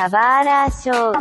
[0.00, 1.12] Kabara Show.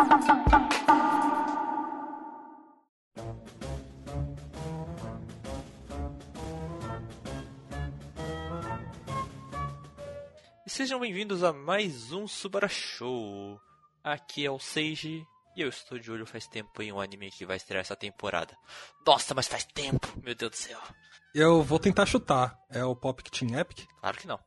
[10.65, 13.60] E sejam bem-vindos a mais um Subara Show.
[14.02, 15.28] Aqui é o Seiji
[15.58, 18.55] e eu estou de olho faz tempo em um anime que vai estrear essa temporada.
[19.05, 20.80] Nossa, mas faz tempo, meu Deus do céu.
[21.36, 22.57] Eu vou tentar chutar.
[22.70, 23.86] É o Pop Team Epic?
[24.00, 24.39] Claro que não.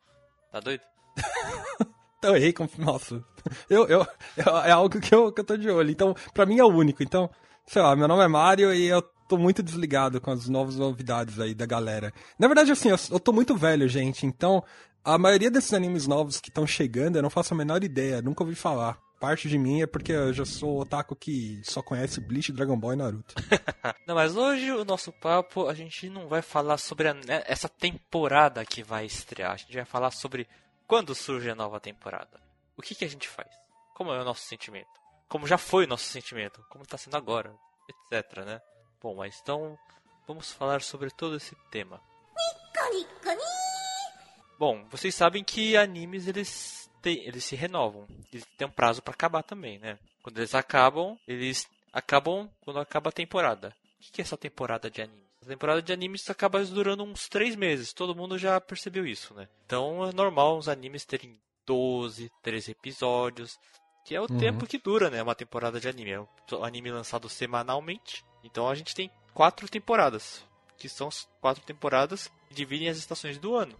[0.50, 0.82] Tá doido?
[2.22, 2.68] Então, errei com.
[2.78, 3.20] Nossa.
[3.68, 5.90] Eu, eu, eu- é algo que eu, que eu tô de olho.
[5.90, 7.02] Então, pra mim é o único.
[7.02, 7.28] Então,
[7.66, 11.40] sei lá, meu nome é Mario e eu tô muito desligado com as novas novidades
[11.40, 12.12] aí da galera.
[12.38, 14.24] Na verdade, assim, eu, eu tô muito velho, gente.
[14.24, 14.62] Então,
[15.04, 18.22] a maioria desses animes novos que estão chegando, eu não faço a menor ideia.
[18.22, 18.96] Nunca ouvi falar.
[19.18, 22.92] Parte de mim é porque eu já sou otaku que só conhece Bleach, Dragon Ball
[22.92, 23.34] e Naruto.
[24.06, 27.68] Não, mas hoje o nosso papo a gente não vai falar sobre a- né, essa
[27.68, 29.52] temporada que vai estrear.
[29.52, 30.46] A gente vai falar sobre
[30.92, 32.38] quando surge a nova temporada.
[32.76, 33.48] O que, que a gente faz?
[33.94, 34.90] Como é o nosso sentimento?
[35.26, 36.62] Como já foi o nosso sentimento?
[36.68, 37.50] Como está sendo agora?
[37.88, 38.60] Etc, né?
[39.00, 39.78] Bom, mas então
[40.28, 41.98] vamos falar sobre todo esse tema.
[44.58, 48.06] Bom, vocês sabem que animes eles têm, eles se renovam.
[48.30, 49.98] Eles têm um prazo para acabar também, né?
[50.22, 53.74] Quando eles acabam, eles acabam quando acaba a temporada.
[53.98, 55.31] O que é essa temporada de animes?
[55.42, 57.92] A temporada de animes acaba durando uns 3 meses.
[57.92, 59.48] Todo mundo já percebeu isso, né?
[59.66, 63.58] Então é normal os animes terem 12, 13 episódios.
[64.04, 64.38] Que é o Uhum.
[64.38, 65.22] tempo que dura, né?
[65.22, 66.10] Uma temporada de anime.
[66.12, 68.24] É um anime lançado semanalmente.
[68.44, 70.44] Então a gente tem quatro temporadas.
[70.78, 73.76] Que são as quatro temporadas que dividem as estações do ano.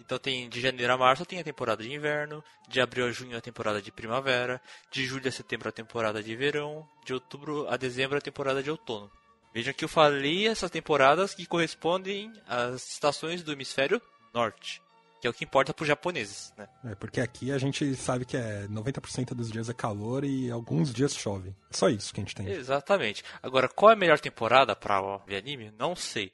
[0.00, 3.36] Então tem de janeiro a março tem a temporada de inverno, de abril a junho
[3.36, 7.76] a temporada de primavera, de julho a setembro a temporada de verão, de outubro a
[7.76, 9.10] dezembro a temporada de outono.
[9.56, 14.02] Vejam que eu falei essas temporadas que correspondem às estações do hemisfério
[14.34, 14.82] norte,
[15.18, 16.68] que é o que importa para os japoneses, né?
[16.84, 20.92] É, porque aqui a gente sabe que é 90% dos dias é calor e alguns
[20.92, 21.54] dias chove.
[21.70, 22.46] É só isso que a gente tem.
[22.46, 23.24] Exatamente.
[23.42, 25.72] Agora, qual é a melhor temporada para ver anime?
[25.78, 26.30] Não sei.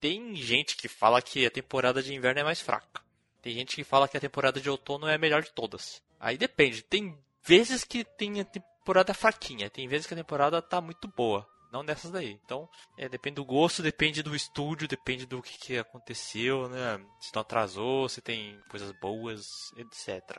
[0.00, 3.02] Tem gente que fala que a temporada de inverno é mais fraca.
[3.42, 6.00] Tem gente que fala que a temporada de outono é a melhor de todas.
[6.18, 6.80] Aí depende.
[6.80, 9.68] Tem vezes que tem a temporada fraquinha.
[9.68, 11.46] Tem vezes que a temporada tá muito boa.
[11.72, 12.38] Não dessas daí.
[12.44, 12.68] Então,
[12.98, 17.00] é, depende do gosto, depende do estúdio, depende do que, que aconteceu, né?
[17.20, 19.46] Se não atrasou, se tem coisas boas,
[19.78, 20.36] etc.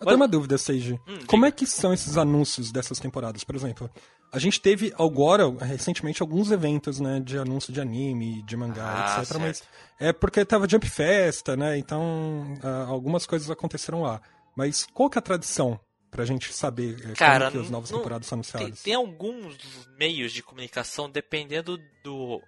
[0.00, 0.94] Eu tenho uma dúvida, Seiji.
[1.06, 1.58] Hum, Como é diga.
[1.58, 3.44] que são esses anúncios dessas temporadas?
[3.44, 3.88] Por exemplo,
[4.32, 9.20] a gente teve agora, recentemente, alguns eventos, né, de anúncio de anime, de mangá, Ah,
[9.22, 9.26] etc.
[9.28, 9.40] certo.
[9.40, 9.62] Mas
[10.00, 11.78] é porque tava Jump Festa, né?
[11.78, 14.20] Então, ah, algumas coisas aconteceram lá.
[14.56, 15.78] Mas qual que é a tradição
[16.14, 18.82] pra gente saber eh, Cara, que as novas não- temporadas são Tem, anunciadas?
[18.84, 19.56] tem alguns
[19.98, 22.40] meios de comunicação, dependendo do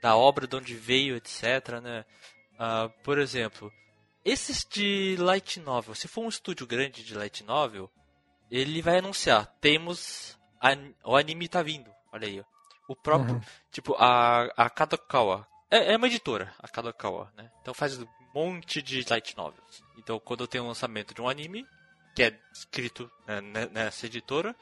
[0.00, 2.04] da obra, de onde veio, etc, né?
[2.58, 3.70] Ah, por exemplo,
[4.24, 7.90] esses de light novel, se for um estúdio grande de light novel,
[8.50, 12.42] ele vai anunciar, temos an- o anime tá vindo, olha aí.
[12.88, 13.40] O próprio, Uhum.
[13.72, 17.50] tipo, a, a Kadokawa, é, é uma editora, a Kadokawa, né?
[17.60, 19.82] Então faz um monte de light novels.
[19.98, 21.66] Então quando tem um lançamento de um anime,
[22.14, 24.54] que é escrito né, ne- nessa editora,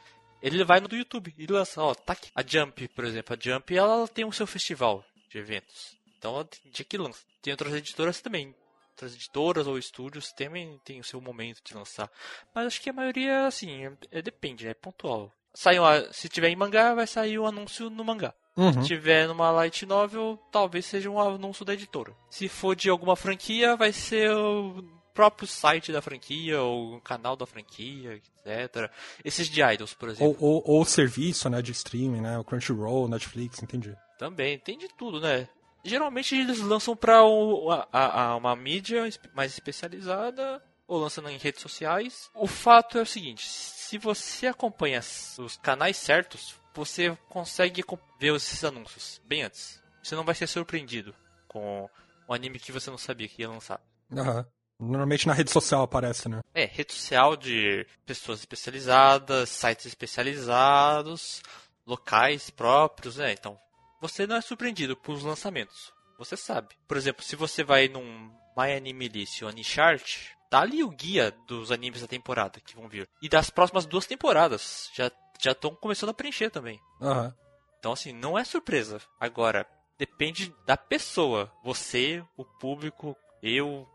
[0.42, 2.30] ele vai no do YouTube e lança, ó, tá aqui.
[2.34, 5.96] A Jump, por exemplo, a Jump, ela tem o seu festival de eventos.
[6.16, 7.20] Então ela tem que lança.
[7.42, 8.54] Tem outras editoras também.
[8.90, 12.10] Outras editoras ou estúdios também tem o seu momento de lançar.
[12.54, 15.32] Mas acho que a maioria, assim, é, é- depende, é pontual.
[15.54, 18.34] Sai uma- se tiver em mangá, vai sair o anúncio no mangá.
[18.56, 18.72] Uhum.
[18.82, 22.12] Se tiver numa light novel, talvez seja um anúncio da editora.
[22.28, 24.82] Se for de alguma franquia, vai ser o
[25.18, 28.88] próprio site da franquia ou canal da franquia, etc.
[29.24, 30.36] Esses de idols, por exemplo.
[30.40, 32.38] Ou, ou, ou serviço, né, de streaming, né?
[32.38, 33.96] O Crunchyroll, Netflix, entendi.
[34.16, 35.48] Também, tem de tudo, né?
[35.84, 39.02] Geralmente eles lançam pra o- a- a- a uma mídia
[39.34, 42.30] mais especializada ou lançam em redes sociais.
[42.32, 47.82] O fato é o seguinte: se você acompanha os canais certos, você consegue
[48.20, 49.82] ver esses anúncios bem antes.
[50.00, 51.12] Você não vai ser surpreendido
[51.48, 51.90] com
[52.28, 53.80] um anime que você não sabia que ia lançar.
[54.16, 54.46] Aham.
[54.78, 56.40] Normalmente na rede social aparece, né?
[56.54, 61.42] É, rede social de pessoas especializadas, sites especializados,
[61.86, 63.32] locais próprios, né?
[63.32, 63.58] Então,
[64.00, 65.92] você não é surpreendido pelos lançamentos.
[66.18, 66.76] Você sabe.
[66.86, 71.32] Por exemplo, se você vai num My Anime List ou Anichart, tá ali o guia
[71.46, 73.08] dos animes da temporada que vão vir.
[73.22, 74.90] E das próximas duas temporadas.
[74.94, 75.10] Já
[75.40, 76.80] já estão começando a preencher também.
[77.00, 77.34] Aham.
[77.78, 79.00] Então, assim, não é surpresa.
[79.20, 79.66] Agora,
[79.96, 81.50] depende da pessoa.
[81.62, 83.86] Você, o público, eu,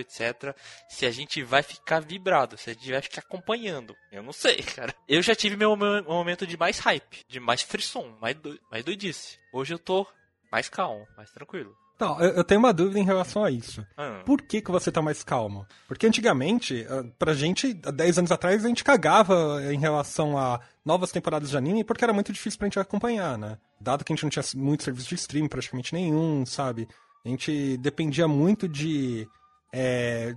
[0.00, 0.54] Etc.
[0.88, 3.94] Se a gente vai ficar vibrado, se a gente vai ficar acompanhando.
[4.10, 4.94] Eu não sei, cara.
[5.08, 8.84] Eu já tive meu mo- momento de mais hype, de mais frisson, mais, doi- mais
[8.84, 9.38] doidice.
[9.52, 10.06] Hoje eu tô
[10.50, 11.74] mais calmo, mais tranquilo.
[11.96, 13.84] Então, eu, tenho uma dúvida em relação a isso.
[13.98, 14.22] Hum.
[14.24, 15.66] Por que, que você tá mais calmo?
[15.88, 20.60] Porque antigamente, ah, pra gente, há 10 anos atrás, a gente cagava em relação a
[20.84, 23.58] novas temporadas de anime porque era muito difícil pra gente acompanhar, né?
[23.80, 26.86] Dado que a gente não tinha muito serviço de stream, praticamente nenhum, sabe?
[27.24, 29.28] A gente dependia muito de.
[29.72, 30.34] É,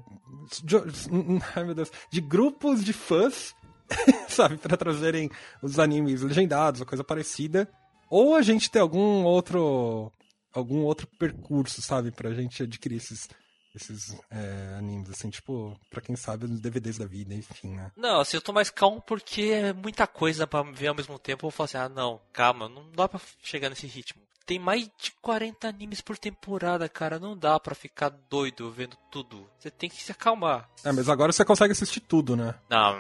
[0.64, 0.76] de,
[1.56, 3.56] ai meu Deus, de grupos de fãs,
[4.28, 5.30] sabe, pra trazerem
[5.62, 7.70] os animes legendados ou coisa parecida.
[8.10, 10.12] Ou a gente ter algum outro
[10.54, 13.30] algum outro percurso, sabe, pra gente adquirir esses,
[13.76, 17.92] esses é, animes, assim, tipo, pra quem sabe, DVDs da vida, enfim, né?
[17.96, 21.46] Não, assim, eu tô mais calmo porque é muita coisa pra ver ao mesmo tempo.
[21.46, 24.22] Eu vou falar assim, ah, não, calma, não dá pra chegar nesse ritmo.
[24.46, 27.20] Tem mais de 40 animes por temporada, cara.
[27.20, 29.48] Não dá pra ficar doido vendo tudo.
[29.58, 30.70] Você tem que se acalmar.
[30.84, 32.56] É, mas agora você consegue assistir tudo, né?
[32.70, 33.00] Não,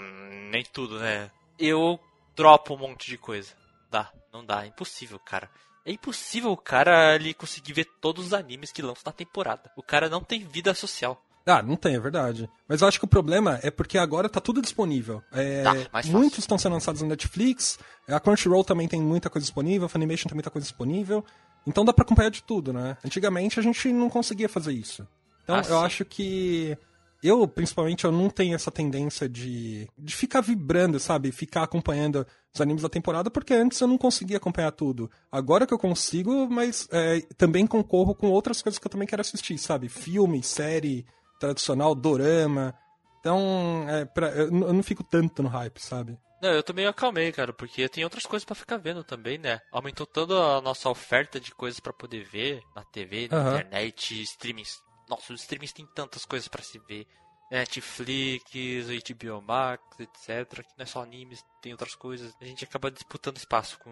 [0.49, 1.29] nem tudo, né?
[1.59, 1.99] Eu
[2.35, 3.51] dropo um monte de coisa.
[3.89, 5.49] Dá, não dá, é impossível, cara.
[5.85, 9.71] É impossível o cara ele conseguir ver todos os animes que lançam na temporada.
[9.75, 11.21] O cara não tem vida social.
[11.43, 12.47] Ah, não tem, é verdade.
[12.67, 15.23] Mas eu acho que o problema é porque agora tá tudo disponível.
[15.31, 19.87] É, Tá, muitos estão sendo lançados no Netflix, a Crunchyroll também tem muita coisa disponível,
[19.87, 21.25] a Funimation tem muita coisa disponível.
[21.65, 22.95] Então dá pra acompanhar de tudo, né?
[23.03, 25.07] Antigamente a gente não conseguia fazer isso.
[25.43, 25.85] Então Ah, eu sim.
[25.85, 26.77] acho que
[27.23, 31.31] eu, principalmente, eu não tenho essa tendência de, de ficar vibrando, sabe?
[31.31, 35.09] Ficar acompanhando os animes da temporada, porque antes eu não conseguia acompanhar tudo.
[35.31, 39.21] Agora que eu consigo, mas é, também concorro com outras coisas que eu também quero
[39.21, 39.87] assistir, sabe?
[39.87, 41.05] Filme, série
[41.39, 42.73] tradicional, dorama.
[43.19, 46.17] Então, é, pra- eu, eu não fico tanto no hype, sabe?
[46.41, 49.59] Não, eu também acalmei, cara, porque tem outras coisas pra ficar vendo também, né?
[49.71, 53.49] Aumentou toda a nossa oferta de coisas pra poder ver na TV, na Aham.
[53.59, 54.81] internet, streamings.
[55.07, 57.05] Nossa, os streamings tem tantas coisas pra se ver.
[57.51, 60.63] Netflix, HBO Max, etc.
[60.63, 62.35] Que não é só animes, tem outras coisas.
[62.39, 63.91] A gente acaba disputando espaço com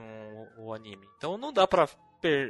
[0.57, 1.07] o, o anime.
[1.17, 1.87] Então não dá pra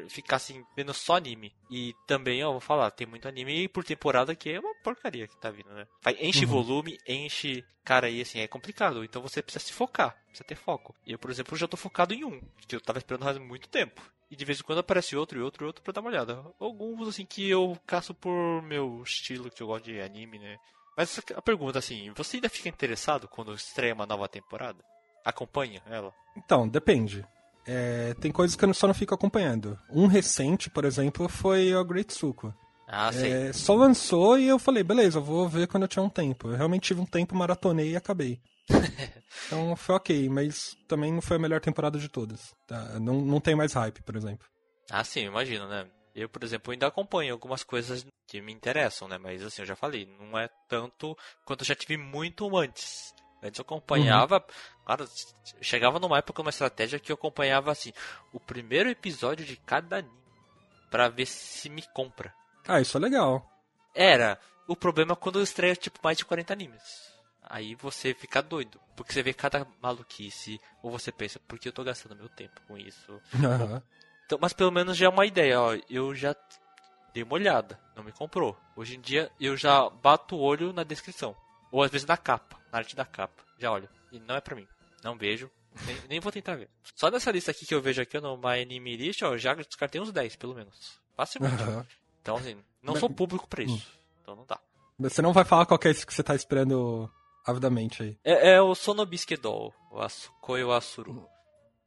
[0.08, 1.52] ficar assim, vendo só anime.
[1.70, 5.38] E também, ó, vou falar, tem muito anime por temporada que é uma porcaria que
[5.38, 5.88] tá vindo, né?
[6.02, 6.52] Vai, enche Uhum.
[6.52, 7.64] volume, enche.
[7.84, 9.04] Cara, aí assim, é complicado.
[9.04, 10.96] Então você precisa se focar, precisa ter foco.
[11.06, 13.68] E eu, por exemplo, já tô focado em um, que eu tava esperando faz muito
[13.68, 14.02] tempo.
[14.32, 16.44] E de vez em quando aparece outro e outro e outro pra dar uma olhada.
[16.60, 20.60] Alguns, assim, que eu caço por meu estilo, que eu gosto de anime, né?
[21.00, 24.84] Mas a pergunta, assim, você ainda fica interessado quando estreia uma nova temporada?
[25.24, 26.14] Acompanha ela?
[26.36, 27.26] Então, depende.
[27.66, 29.80] É, tem coisas que eu só não fico acompanhando.
[29.90, 32.54] Um recente, por exemplo, foi o Great Suko.
[32.86, 33.32] Ah, sei.
[33.32, 36.50] É, só lançou e eu falei, beleza, eu vou ver quando eu tiver um tempo.
[36.50, 38.42] Eu realmente tive um tempo, maratonei e acabei.
[39.48, 42.54] então foi ok, mas também não foi a melhor temporada de todas.
[42.68, 43.00] tá?
[43.00, 44.46] Não, não tem mais hype, por exemplo.
[44.92, 45.88] Ah, sim, imagino, né?
[46.16, 49.18] Eu, por exemplo, ainda acompanho algumas coisas que me interessam, né?
[49.18, 53.14] Mas assim, eu já falei, não é tanto quanto eu já tive muito antes.
[53.42, 54.46] Antes eu acompanhava,
[54.86, 55.08] claro,
[55.62, 57.94] chegava numa época, uma estratégia que eu acompanhava assim,
[58.34, 60.14] o primeiro episódio de cada anime,
[60.92, 62.34] pra ver se me compra.
[62.68, 63.50] Ah, isso é legal.
[63.96, 67.10] Era, o problema é quando estreia tipo mais de 40 animes.
[67.42, 71.74] Aí você fica doido, porque você vê cada maluquice, ou você pensa, por que eu
[71.74, 73.22] tô gastando meu tempo com isso?
[73.36, 73.82] Aham.
[74.30, 75.76] Então, mas pelo menos já é uma ideia, ó.
[75.90, 76.36] Eu já
[77.12, 78.56] dei uma olhada, não me comprou.
[78.76, 81.36] Hoje em dia eu já bato o olho na descrição.
[81.72, 83.42] Ou às vezes na capa, na arte da capa.
[83.58, 83.90] Já olho.
[84.12, 84.68] E não é pra mim.
[85.04, 85.50] Não vejo.
[85.84, 86.70] Nem, nem vou tentar ver.
[86.96, 89.56] Só dessa lista aqui que eu vejo aqui no My Anime List, ó, eu já
[89.56, 91.00] descartei uns 10, pelo menos.
[91.18, 91.64] Facilmente.
[91.64, 91.88] Aham.
[92.22, 92.54] Então, assim,
[92.84, 93.92] não Mas- sou público pra isso.
[94.22, 94.60] Então não dá.
[95.00, 97.12] Você não vai falar qual que é esse que você tá esperando
[97.48, 98.18] avidamente aí.
[98.24, 101.28] É, é o Sonobisuke Doll, o Asukoi Asuru.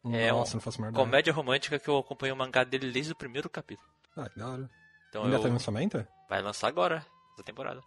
[0.05, 1.05] É Nossa, não faço mais ideia.
[1.05, 3.89] Comédia romântica que eu acompanho o mangá dele desde o primeiro capítulo.
[4.17, 4.71] Ah, que da hora.
[5.09, 5.43] Então Ainda eu...
[5.43, 6.07] tá em lançamento?
[6.29, 7.81] Vai lançar agora, essa temporada.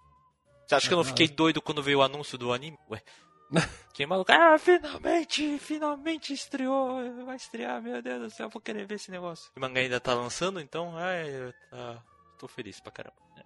[0.65, 2.77] Você acha que eu não Ah, fiquei doido quando veio o anúncio do anime?
[2.89, 3.01] Ué.
[3.93, 4.29] Que maluco.
[4.31, 7.23] Ah, finalmente, finalmente estreou.
[7.25, 9.49] Vai estrear, meu Deus do céu, eu vou querer ver esse negócio.
[9.55, 12.03] O mangá ainda tá lançando, então, ai, eu tá,
[12.37, 13.15] tô feliz pra caramba.
[13.37, 13.43] né?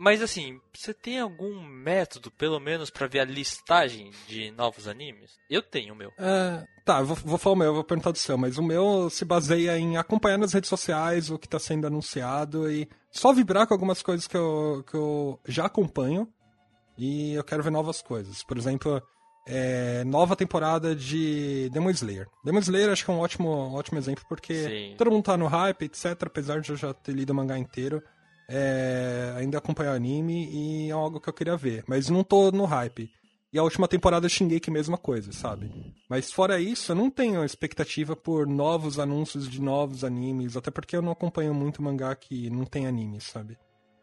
[0.00, 5.32] Mas assim, você tem algum método, pelo menos, pra ver a listagem de novos animes?
[5.50, 6.10] Eu tenho o meu.
[6.16, 8.62] É, tá, eu vou, vou falar o meu, eu vou perguntar do seu, mas o
[8.62, 13.30] meu se baseia em acompanhar nas redes sociais o que tá sendo anunciado e só
[13.30, 16.26] vibrar com algumas coisas que eu, que eu já acompanho
[16.96, 18.42] e eu quero ver novas coisas.
[18.42, 19.02] Por exemplo,
[19.46, 22.26] é, nova temporada de Demon Slayer.
[22.42, 24.94] Demon Slayer acho que é um ótimo, ótimo exemplo porque Sim.
[24.96, 28.02] todo mundo tá no hype, etc, apesar de eu já ter lido o mangá inteiro.
[28.52, 32.64] É, ainda acompanho anime e é algo que eu queria ver, mas não tô no
[32.64, 33.08] hype.
[33.52, 35.70] E a última temporada eu xinguei que mesma coisa, sabe?
[36.08, 40.96] Mas fora isso, eu não tenho expectativa por novos anúncios de novos animes, até porque
[40.96, 43.56] eu não acompanho muito mangá que não tem anime, sabe?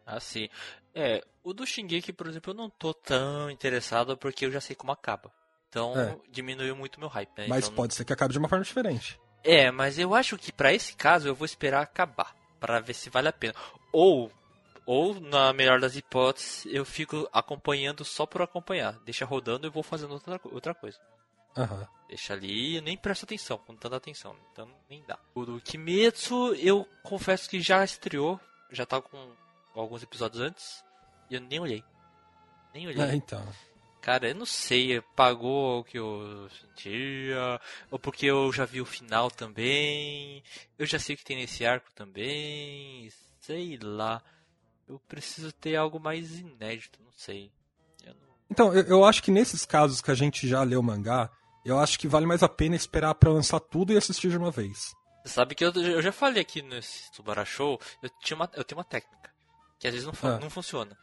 [0.05, 0.47] Ah, sim.
[0.95, 4.75] É, o do Shingeki, por exemplo, eu não tô tão interessado porque eu já sei
[4.75, 5.29] como acaba.
[5.67, 6.15] Então, É.
[6.31, 7.47] diminuiu muito meu hype, né?
[7.49, 9.19] Mas Então, pode ser que acabe de uma forma diferente.
[9.43, 12.33] É, mas eu acho que pra esse caso eu vou esperar acabar.
[12.59, 13.53] Pra ver se vale a pena.
[13.91, 14.31] Ou,
[14.85, 18.93] ou na melhor das hipóteses, eu fico acompanhando só por acompanhar.
[19.05, 20.99] Deixa rodando e vou fazendo outra, outra coisa.
[21.55, 21.87] Aham.
[22.07, 24.35] Deixa ali e nem presto atenção, com tanta atenção.
[24.51, 25.19] Então nem dá.
[25.35, 28.39] O do Kimetsu, eu confesso que já estreou.
[28.71, 29.33] Já tá com
[29.75, 30.83] alguns episódios antes.
[31.29, 31.83] E eu nem olhei.
[32.73, 33.01] Nem olhei.
[33.01, 33.45] É, então.
[34.07, 37.59] Cara, eu não sei, pagou o que eu sentia,
[37.91, 40.41] ou porque eu já vi o final também,
[40.79, 43.11] eu já sei o que tem nesse arco também,
[43.41, 44.23] sei lá.
[44.87, 47.51] Eu preciso ter algo mais inédito, não sei.
[48.05, 48.21] Eu não...
[48.49, 51.29] Então, eu, eu acho que nesses casos que a gente já leu mangá,
[51.65, 54.51] eu acho que vale mais a pena esperar pra lançar tudo e assistir de uma
[54.51, 54.95] vez.
[55.25, 58.63] Você sabe que eu, eu já falei aqui nesse Tsubara Show, eu, tinha uma, eu
[58.63, 59.29] tenho uma técnica,
[59.77, 60.39] que às vezes não, Ah.
[60.39, 60.97] não funciona.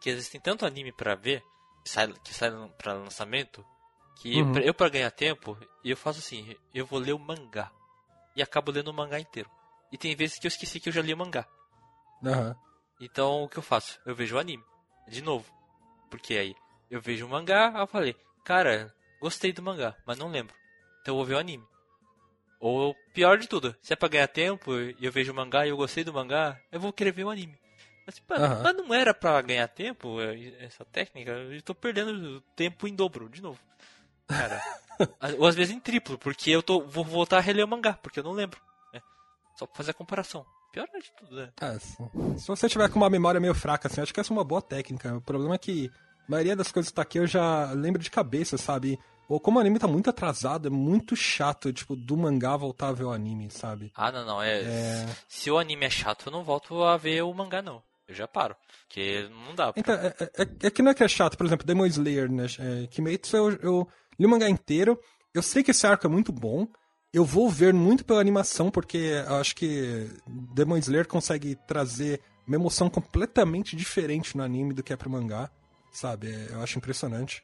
[0.00, 1.42] Que existem tanto anime pra ver,
[1.88, 3.64] sai, que sai pra lançamento,
[4.16, 4.58] que Uhum.
[4.58, 7.70] eu pra ganhar tempo, eu faço assim, eu vou ler o mangá.
[8.34, 9.50] E acabo lendo o mangá inteiro.
[9.90, 11.46] E tem vezes que eu esqueci que eu já li o mangá.
[12.24, 12.56] Aham.
[13.00, 14.00] Então o que eu faço?
[14.04, 14.64] Eu vejo o anime.
[15.08, 15.50] De novo.
[16.10, 16.54] Porque aí
[16.90, 20.54] eu vejo o mangá, eu falei, cara, gostei do mangá, mas não lembro.
[21.00, 21.64] Então eu vou ver o anime.
[22.58, 25.70] Ou pior de tudo, se é pra ganhar tempo e eu vejo o mangá e
[25.70, 27.58] eu gostei do mangá, eu vou querer ver o anime.
[28.06, 28.60] Mas, pá, Aham.
[28.62, 33.28] mas não era pra ganhar tempo eh, essa técnica, eu tô perdendo tempo em dobro,
[33.28, 33.58] de novo.
[34.28, 34.62] Cara,
[35.38, 38.20] ou às vezes em triplo, porque eu tô, vou voltar a reler o mangá, porque
[38.20, 38.60] eu não lembro.
[38.92, 39.00] né?
[39.58, 40.46] Só pra fazer a comparação.
[40.72, 41.50] Pior de tudo, né?
[41.60, 41.96] É, se,
[42.38, 44.60] se você tiver com uma memória meio fraca, assim, acho que essa é uma boa
[44.62, 45.16] técnica.
[45.16, 45.90] O problema é que
[46.28, 48.98] a maioria das coisas que tá aqui eu já lembro de cabeça, sabe?
[49.28, 52.92] Ou como o anime tá muito atrasado, é muito chato, tipo, do mangá voltar a
[52.92, 53.90] ver o anime, sabe?
[53.96, 54.42] Ah, não, não.
[54.42, 55.16] É, É.
[55.28, 57.82] Se o anime é chato, eu não volto a ver o mangá, não.
[58.08, 58.54] Eu já paro.
[58.86, 59.72] Porque não dá.
[59.76, 62.46] Então, é, é- é que não é que é chato, por exemplo, Demon Slayer, né?
[62.58, 64.98] É, Kimetsu, eu, eu li o mangá inteiro,
[65.34, 66.66] eu sei que esse arco é muito bom,
[67.12, 68.96] eu vou ver muito pela animação, porque
[69.26, 70.08] eu acho que
[70.54, 75.50] Demon Slayer consegue trazer uma emoção completamente diferente no anime do que é pro mangá,
[75.92, 76.30] sabe?
[76.30, 77.42] É, Eu acho impressionante.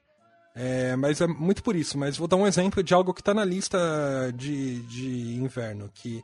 [0.55, 3.33] É, mas é muito por isso, mas vou dar um exemplo de algo que tá
[3.33, 3.79] na lista
[4.37, 6.23] de, de inverno, que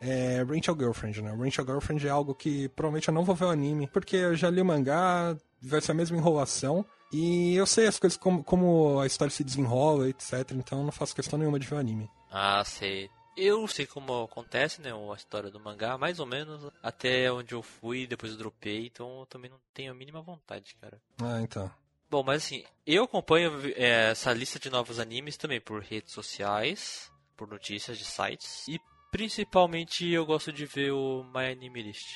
[0.00, 1.30] é Rachel Girlfriend, né?
[1.30, 4.48] Rachel Girlfriend é algo que provavelmente eu não vou ver o anime, porque eu já
[4.48, 9.00] li o mangá, vai ser a mesma enrolação, e eu sei as coisas como, como
[9.00, 12.08] a história se desenrola, etc, então eu não faço questão nenhuma de ver o anime.
[12.30, 13.10] Ah, sei.
[13.36, 14.90] Eu sei como acontece, né?
[14.92, 16.70] A história do mangá, mais ou menos.
[16.82, 18.86] Até onde eu fui, depois eu dropei.
[18.86, 21.00] Então eu também não tenho a mínima vontade, cara.
[21.22, 21.70] Ah, então.
[22.10, 27.10] Bom, mas assim, eu acompanho é, essa lista de novos animes também por redes sociais,
[27.36, 28.66] por notícias de sites.
[28.68, 28.80] E
[29.10, 32.06] principalmente eu gosto de ver o My Anime List.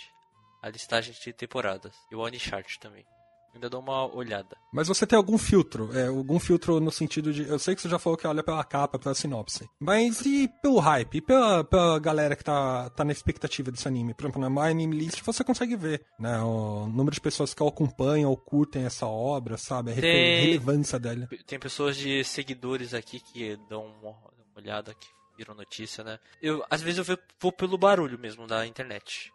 [0.63, 1.95] A listagem de temporadas.
[2.11, 3.05] E o Anichart também.
[3.55, 4.57] Ainda dou uma olhada.
[4.73, 5.97] Mas você tem algum filtro?
[5.97, 7.47] É, algum filtro no sentido de.
[7.47, 9.69] Eu sei que você já falou que olha pela capa, pela sinopse.
[9.79, 11.19] Mas e pelo hype?
[11.19, 14.13] E pela, pela galera que tá, tá na expectativa desse anime?
[14.13, 16.37] Por exemplo, na My Anime List você consegue ver, né?
[16.43, 19.93] O número de pessoas que acompanham ou curtem essa obra, sabe?
[19.93, 21.29] A Tem- relevância dela.
[21.47, 26.19] Tem pessoas de seguidores aqui que dão uma, uma olhada, que viram notícia, né?
[26.41, 29.33] Eu, às vezes eu vou pelo barulho mesmo da internet.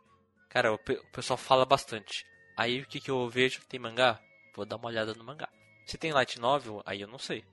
[0.50, 2.25] Cara, o, pe- o pessoal fala bastante.
[2.58, 3.62] Aí o que, que eu vejo?
[3.68, 4.20] Tem mangá?
[4.56, 5.48] Vou dar uma olhada no mangá.
[5.86, 7.46] Se tem light novel, aí eu não sei.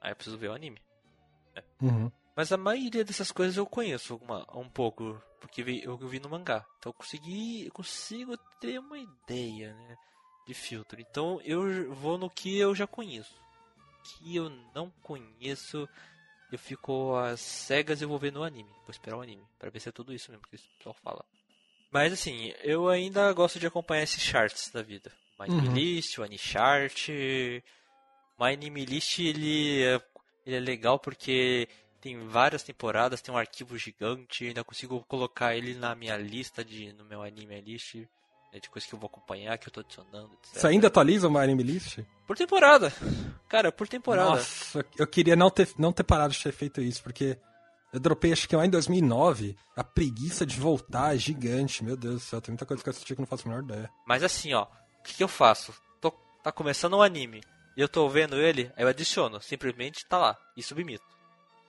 [0.00, 0.80] Aí eu preciso ver o anime.
[1.80, 2.10] Uhum.
[2.36, 6.28] Mas a maioria dessas coisas eu conheço uma, um pouco, porque vi- eu vi no
[6.28, 6.64] mangá.
[6.78, 9.96] Então eu consegui, eu consigo ter uma ideia, né,
[10.46, 11.00] de filtro.
[11.00, 13.34] Então eu vou no que eu já conheço.
[13.34, 15.88] O que eu não conheço,
[16.50, 18.70] eu fico às cegas e vou ver no anime.
[18.82, 21.24] Vou esperar o anime, pra ver se é tudo isso mesmo que o pessoal fala.
[21.90, 25.10] Mas assim, eu ainda gosto de acompanhar esses charts da vida.
[25.38, 25.74] My Anime Uhum.
[25.74, 27.08] List, o Anichart.
[28.38, 30.00] My Anime List, ele é,
[30.44, 31.68] ele é legal porque
[32.00, 36.92] tem várias temporadas, tem um arquivo gigante, ainda consigo colocar ele na minha lista de
[36.92, 37.96] no meu anime list,
[38.52, 40.60] né, de coisas que eu vou acompanhar, que eu tô adicionando, etc.
[40.60, 41.98] Você ainda atualiza o Anime List?
[42.26, 42.92] Por temporada.
[43.48, 44.30] Cara, por temporada.
[44.30, 47.38] Nossa, eu queria não ter, não ter parado de ter feito isso, porque
[47.92, 49.56] eu dropei acho que lá em 2009.
[49.76, 52.40] A preguiça de voltar é gigante, meu Deus do céu.
[52.40, 53.90] Tem muita coisa que eu assisti que eu não faço a menor ideia.
[54.06, 55.72] Mas assim, ó, o que, que eu faço?
[56.00, 56.10] Tô,
[56.42, 57.40] tá começando um anime,
[57.76, 61.04] e eu tô vendo ele, aí eu adiciono, simplesmente tá lá, e submito.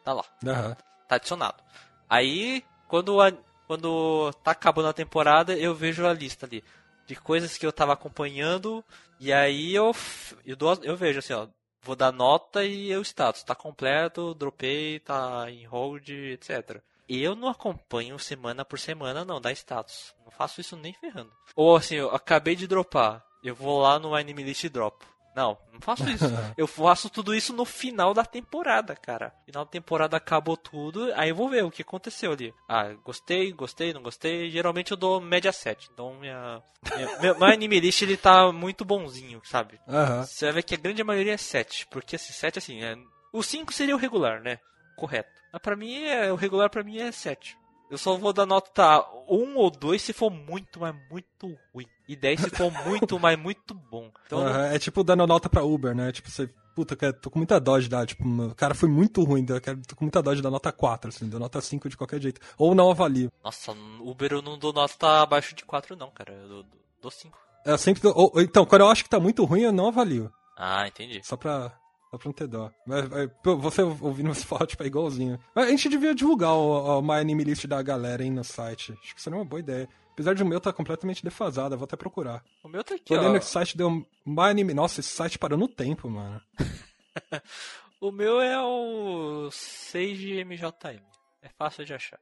[0.03, 0.23] Tá lá.
[0.45, 0.75] Aham.
[1.07, 1.61] tá adicionado.
[2.09, 3.31] Aí, quando, a-
[3.69, 6.63] quando tá acabando a temporada, eu vejo a lista ali
[7.05, 8.83] de coisas que eu tava acompanhando,
[9.19, 9.95] e aí eu,
[10.43, 11.47] eu, dou, eu vejo assim, ó,
[11.83, 16.81] vou dar nota e o status, tá completo, dropei, tá em hold, etc.
[17.07, 20.15] Eu não acompanho semana por semana, não, dá status.
[20.25, 21.31] Não faço isso nem ferrando.
[21.55, 25.05] Ou assim, eu acabei de dropar, eu vou lá no Anime List e dropo.
[25.35, 26.25] Não, não faço isso.
[26.57, 29.33] eu faço tudo isso no final da temporada, cara.
[29.45, 32.53] Final da temporada acabou tudo, aí eu vou ver o que aconteceu ali.
[32.67, 34.49] Ah, gostei, gostei, não gostei.
[34.49, 35.89] Geralmente eu dou média 7.
[35.93, 36.61] Então minha.
[36.95, 39.79] minha meu, meu anime list ele tá muito bonzinho, sabe?
[39.87, 40.23] Aham.
[40.23, 41.87] Você vai ver que a grande maioria é 7.
[41.87, 42.95] Porque esse 7, assim, é...
[43.31, 44.59] o 5 seria o regular, né?
[44.95, 45.29] Correto.
[45.53, 46.31] Mas pra mim, é...
[46.31, 47.58] o regular pra mim é 7.
[47.89, 51.87] Eu só vou dar nota 1 ou 2 se for muito, mas muito ruim.
[52.07, 54.11] E 10 se for muito, mas muito bom.
[54.25, 56.11] Então, Aham, É tipo dando nota pra Uber, né?
[56.11, 56.47] Tipo, você.
[56.75, 58.05] Puta, cara, tô com muita dó de dar.
[58.05, 60.71] Tipo, o cara foi muito ruim, eu quero- tô com muita dó de dar nota
[60.71, 62.39] 4, assim, dou nota 5 de qualquer jeito.
[62.57, 63.29] Ou não avalio.
[63.43, 66.31] nossa, Uber eu não dou nota abaixo de 4 não, cara.
[66.31, 67.37] Eu dou, dou- dou 5.
[67.65, 69.87] Eu sempre dou, ou- ou- então, quando eu acho que tá muito ruim, eu não
[69.89, 70.31] avalio.
[70.57, 71.19] Ah, entendi.
[71.25, 71.73] Só pra,
[72.09, 72.71] só pra não ter dó.
[73.59, 75.39] Você ouvindo você falar, tipo, é igualzinho.
[75.55, 78.93] A gente devia divulgar o, o My Anime List da galera aí no site.
[79.01, 79.87] Acho que seria uma boa ideia.
[80.11, 82.43] Apesar de o meu tá completamente defasado, eu vou até procurar.
[82.63, 83.39] O meu tá aqui, Tô olhando ó.
[83.39, 83.89] que o site deu
[84.25, 84.73] My Anime...
[84.73, 86.41] Nossa, esse site parou no tempo, mano.
[88.01, 91.01] O meu é o 6 de MJM.
[91.41, 92.17] É fácil de achar.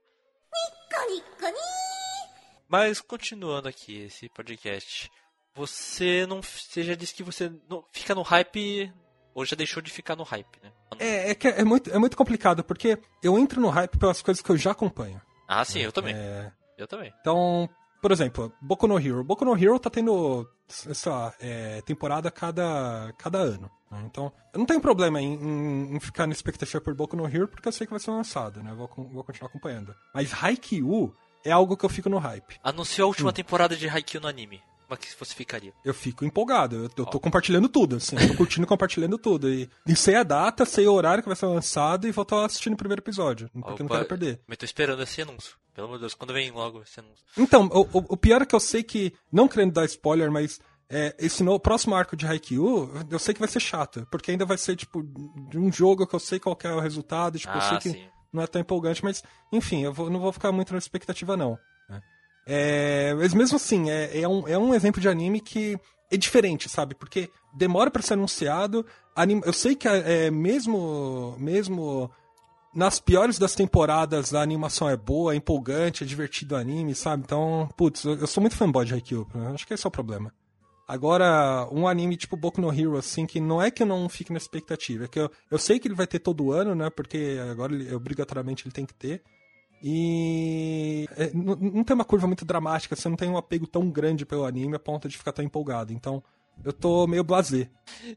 [2.67, 5.11] Mas continuando aqui esse podcast,
[5.53, 8.91] você não, você já disse que você não fica no hype
[9.37, 10.71] ou já deixou de ficar no hype, né?
[10.97, 14.41] É, é, que é, muito, é muito complicado, porque eu entro no hype pelas coisas
[14.41, 15.21] que eu já acompanho.
[15.47, 16.15] Ah, sim, eu também.
[16.15, 17.13] É, Eu também.
[17.21, 17.69] Então,
[18.01, 19.23] por exemplo, Boku no Hero.
[19.23, 23.69] Boku no Hero tá tendo, sei lá, é, temporada cada, cada ano.
[23.91, 24.01] né?
[24.05, 27.47] Então, eu não tenho problema em, em- em ficar na expectativa por Boku no Hero,
[27.47, 28.71] porque eu sei que vai ser lançado, né?
[28.71, 29.95] Eu vou, vou continuar acompanhando.
[30.15, 31.13] Mas Haikyuu
[31.45, 32.59] é algo que eu fico no hype.
[32.63, 33.09] Anunciou a Hum.
[33.09, 34.61] última temporada de Haikyuu no anime.
[34.95, 35.73] Que você ficaria?
[35.83, 39.49] Eu fico empolgado, eu, eu tô compartilhando tudo, assim, eu tô curtindo e compartilhando tudo.
[39.49, 42.45] E, e sei a data, sei o horário que vai ser lançado e vou estar
[42.45, 44.39] assistindo o primeiro episódio, porque eu não Opa, quero perder.
[44.47, 45.55] Mas tô esperando esse anúncio.
[45.73, 47.23] Pelo amor de Deus, quando vem logo esse anúncio?
[47.37, 50.59] Então, o, o- o pior é que eu sei que, não querendo dar spoiler, mas
[50.89, 54.45] é, esse no, próximo arco de Haikyuu, eu sei que vai ser chato, porque ainda
[54.45, 55.03] vai ser, tipo,
[55.49, 57.79] de um jogo que eu sei qual que é o resultado, tipo, eu sei ah,
[57.79, 58.07] que sim.
[58.31, 61.59] não é tão empolgante, mas, enfim, eu vou- não vou ficar muito na expectativa, não.
[62.47, 63.09] Né?
[63.09, 65.77] É, mas mesmo assim, é, é um, é um exemplo de anime que
[66.09, 66.95] é diferente, sabe?
[66.95, 68.85] Porque demora pra ser anunciado,
[69.15, 72.09] anim- eu sei que é, mesmo, mesmo
[72.73, 77.23] nas piores das temporadas a animação é boa, é empolgante, é divertido o anime, sabe?
[77.25, 80.31] Então, putz, eu, eu sou muito fanboy de Haikyuu, acho que esse é o problema.
[80.87, 84.31] Agora, um anime tipo Boku no Hero, assim, que não é que eu não fique
[84.31, 86.89] na expectativa, é que eu, eu sei que ele vai ter todo ano, né?
[86.89, 89.21] Porque agora ele- obrigatoriamente ele tem que ter.
[89.83, 93.89] E é, não, não tem uma curva muito dramática, você não tem um apego tão
[93.89, 95.93] grande pelo anime a ponto de ficar tão empolgado.
[95.93, 96.23] Então,
[96.63, 97.69] eu tô meio blasé.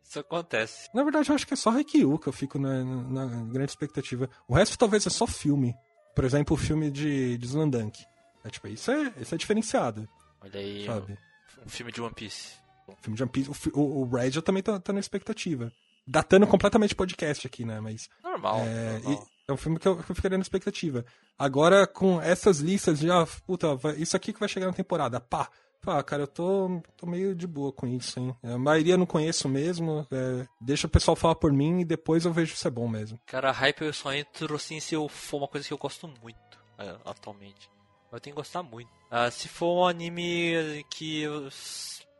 [0.02, 0.88] Isso acontece.
[0.94, 3.70] Na verdade, eu acho que é só Haikyuu que eu fico na, na- na grande
[3.72, 4.28] expectativa.
[4.48, 5.74] O resto talvez é só filme.
[6.14, 8.02] Por exemplo, o filme de, de Slandunk.
[8.44, 10.08] É tipo, isso é, isso é diferenciado,
[10.40, 11.18] Olha aí, sabe?
[11.64, 12.54] um, filme de One Piece.
[12.88, 15.70] O filme de One Piece, o, o, o Red eu também tô, tô na expectativa.
[16.06, 17.78] Datando completamente podcast aqui, né?
[17.80, 18.60] Mas Normal.
[18.60, 19.12] é, normal.
[19.12, 21.04] e- é um filme que eu, que eu ficaria na expectativa.
[21.38, 25.20] Agora, com essas listas de, ah, puta, vai- isso aqui que vai chegar na temporada,
[25.20, 25.48] pá.
[25.82, 28.36] Pá, cara, eu tô, tô meio de boa com isso, hein?
[28.42, 30.06] A maioria não conheço mesmo.
[30.10, 33.18] é, deixa o pessoal falar por mim e depois eu vejo se é bom mesmo.
[33.24, 36.38] Cara, hype eu só entro assim se eu for uma coisa que eu gosto muito
[36.78, 37.70] é, atualmente.
[38.12, 38.90] Eu tenho que gostar muito.
[39.10, 41.24] Ah, se for um anime que,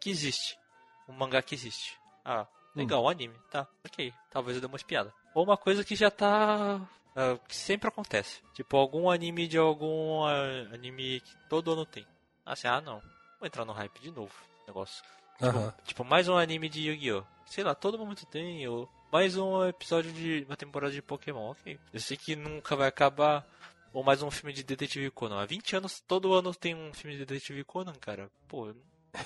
[0.01, 0.57] que existe.
[1.07, 1.99] Um mangá que existe.
[2.25, 3.35] Ah, legal, um anime.
[3.51, 4.11] Tá, ok.
[4.31, 5.13] Talvez eu dê uma espiada.
[5.35, 6.81] Ou uma coisa que já tá.
[7.15, 8.43] Ah, que sempre acontece.
[8.55, 12.07] Tipo, algum anime de algum ah, anime que todo ano tem.
[12.45, 13.01] Assim, ah não.
[13.39, 14.33] Vou entrar no hype de novo.
[14.67, 15.03] Negócio.
[15.35, 15.75] Tipo, Aham.
[15.85, 17.25] tipo, mais um anime de Yu-Gi-Oh!
[17.47, 21.79] Sei lá, todo momento tem, ou mais um episódio de uma temporada de Pokémon, ok.
[21.93, 23.45] Eu sei que nunca vai acabar,
[23.93, 25.41] ou mais um filme de Detetive Conan.
[25.43, 28.31] Há 20 anos, todo ano tem um filme de Detetive Conan, cara.
[28.47, 28.73] Pô,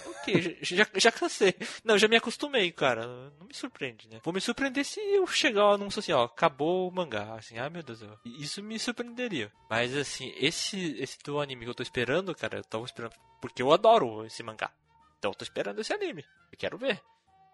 [0.06, 1.54] ok, já, já, cansei.
[1.84, 3.06] Não, já me acostumei, cara.
[3.38, 4.20] Não me surpreende, né?
[4.24, 7.34] Vou me surpreender se eu chegar ao anúncio assim, ó, acabou o mangá.
[7.34, 9.52] Assim, ai meu Deus, eu- isso me surpreenderia.
[9.68, 13.62] Mas assim, esse, esse do anime que eu tô esperando, cara, eu tava esperando, porque
[13.62, 14.70] eu adoro esse mangá.
[15.18, 16.24] Então eu tô esperando esse anime.
[16.52, 17.00] Eu quero ver.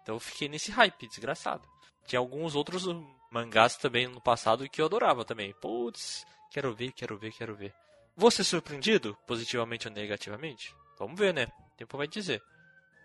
[0.03, 1.67] Então eu fiquei nesse hype, desgraçado.
[2.07, 2.85] Tinha alguns outros
[3.31, 5.53] mangás também no passado que eu adorava também.
[5.61, 7.73] Putz, quero ver, quero ver, quero ver.
[8.15, 10.75] Vou ser surpreendido, positivamente ou negativamente?
[11.01, 11.45] Vamos ver, né?
[11.73, 12.41] O tempo vai dizer.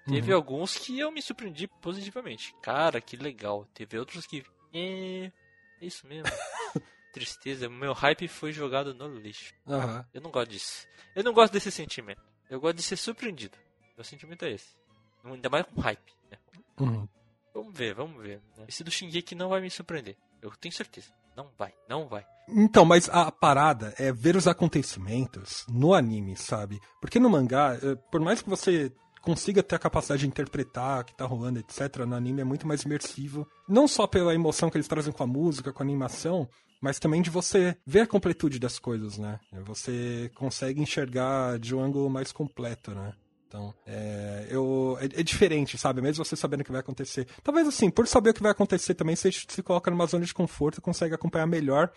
[0.06, 0.36] Teve Uhum.
[0.36, 2.54] alguns que eu me surpreendi positivamente.
[2.62, 3.64] Cara, que legal.
[3.74, 4.44] Teve outros que.
[4.72, 5.32] É.
[5.80, 6.24] É isso mesmo.
[7.12, 7.68] Tristeza.
[7.68, 9.54] Meu hype foi jogado no lixo.
[9.66, 10.06] Aham.
[10.12, 10.86] Eu não gosto disso.
[11.14, 12.22] Eu não gosto desse sentimento.
[12.50, 13.56] Eu gosto de ser surpreendido.
[13.96, 14.76] Meu sentimento é esse.
[15.24, 16.12] Ainda mais com hype.
[16.30, 16.38] Né?
[16.78, 17.08] Uhum.
[17.54, 18.40] Vamos ver, vamos ver.
[18.58, 18.66] né?
[18.68, 20.16] Esse do Shingeki não vai me surpreender.
[20.42, 21.10] Eu tenho certeza.
[21.36, 22.24] Não vai, não vai.
[22.48, 26.80] Então, mas a parada é ver os acontecimentos no anime, sabe?
[27.00, 31.04] Porque no mangá, eh, por mais que você consiga ter a capacidade de interpretar o
[31.04, 33.46] que tá rolando, etc., no anime é muito mais imersivo.
[33.68, 36.48] Não só pela emoção que eles trazem com a música, com a animação,
[36.80, 39.40] mas também de você ver a completude das coisas, né?
[39.64, 43.12] Você consegue enxergar de um ângulo mais completo, né?
[43.48, 46.02] Então, é, eu, é, é, diferente, sabe?
[46.02, 47.26] Mesmo você sabendo o que vai acontecer.
[47.42, 50.34] Talvez assim, por saber o que vai acontecer também, você se coloca numa zona de
[50.34, 51.90] conforto e consegue acompanhar melhor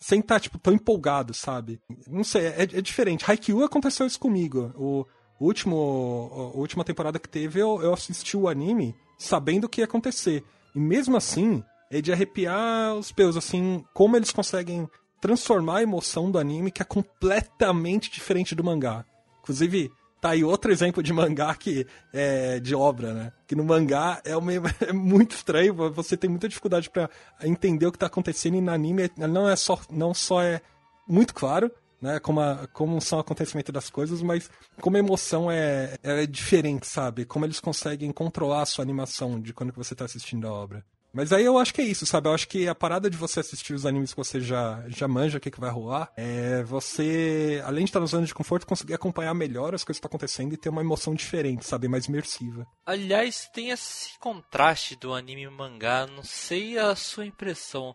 [0.00, 1.80] sem estar, tá, tipo, tão empolgado, sabe?
[2.06, 3.24] Não sei, é, é diferente.
[3.26, 4.72] Haikyuu aconteceu isso comigo.
[4.76, 5.06] O,
[5.38, 9.86] último, a última temporada que teve, eu, eu assisti o anime sabendo o que ia
[9.86, 10.42] acontecer.
[10.74, 14.88] E mesmo assim, é de arrepiar os pelos, assim, como eles conseguem
[15.20, 19.04] transformar a emoção do anime, que é completamente diferente do mangá.
[19.40, 19.90] Inclusive,
[20.24, 23.32] tá aí outro exemplo de mangá que é de obra, né?
[23.46, 27.10] Que no mangá é, uma, é muito estranho, você tem muita dificuldade para
[27.42, 30.62] entender o que tá acontecendo e no anime não é só não só é
[31.06, 32.18] muito claro, né?
[32.20, 37.26] Como, a, como são acontecimentos das coisas, mas como a emoção é, é diferente, sabe?
[37.26, 40.82] Como eles conseguem controlar a sua animação de quando você tá assistindo a obra.
[41.14, 42.28] Mas aí eu acho que é isso, sabe?
[42.28, 45.38] Eu acho que a parada de você assistir os animes que você já, já manja
[45.38, 48.94] o que, que vai rolar é você, além de estar na zona de conforto, conseguir
[48.94, 51.86] acompanhar melhor as coisas que estão acontecendo e ter uma emoção diferente, sabe?
[51.86, 52.66] Mais imersiva.
[52.84, 57.94] Aliás, tem esse contraste do anime e mangá, não sei a sua impressão.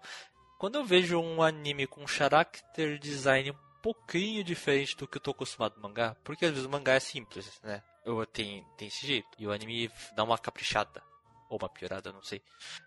[0.57, 5.21] Quando eu vejo um anime com um character design um pouquinho diferente do que eu
[5.21, 7.83] tô acostumado no mangá, porque às vezes o mangá é simples, né?
[8.31, 11.08] Tenho, tem esse jeito, e o anime dá uma caprichada
[11.49, 12.41] ou uma piorada, não sei.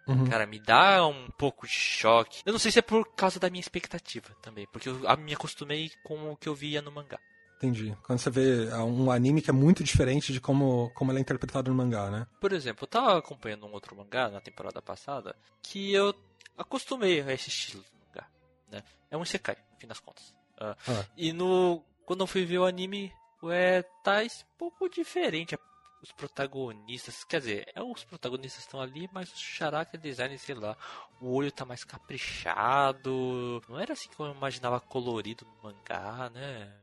[0.07, 0.29] Uhum.
[0.29, 2.43] Cara, me dá um pouco de choque.
[2.47, 5.91] Eu não sei se é por causa da minha expectativa também, porque eu me acostumei
[6.05, 7.19] com o que eu via no mangá.
[7.57, 7.97] Entendi.
[8.03, 11.23] Quando você vê é, um anime que é muito diferente de como, como ele é
[11.23, 12.27] interpretado no mangá, né?
[12.41, 16.15] Por exemplo, eu tava acompanhando um outro mangá na temporada passada que eu
[16.57, 18.29] acostumei a esse estilo de mangá,
[18.71, 18.83] né?
[19.11, 20.31] É um Isekai, no fim das contas.
[20.61, 21.07] Uh, ah.
[21.17, 23.13] E no quando eu fui ver o anime,
[23.45, 25.55] é, tá um pouco diferente
[26.03, 30.77] os protagonistas, quer dizer, é, os protagonistas estão ali, mas o character design, sei lá,
[31.21, 36.75] o olho tá mais caprichado, não era assim que eu imaginava colorido no mangá, né?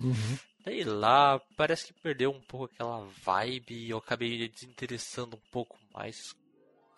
[0.00, 0.38] Uhum.
[0.62, 6.34] Sei lá, parece que perdeu um pouco aquela vibe eu acabei desinteressando um pouco mais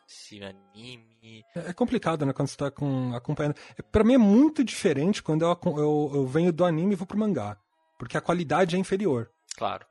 [0.07, 1.43] esse anime.
[1.55, 3.57] É, é complicado, né, quando você tá com, acompanhando.
[3.79, 7.07] É, pra mim é muito diferente quando eu, eu, eu venho do anime e vou
[7.07, 7.57] pro mangá,
[7.99, 9.31] porque a qualidade é inferior.
[9.57, 9.87] Claro.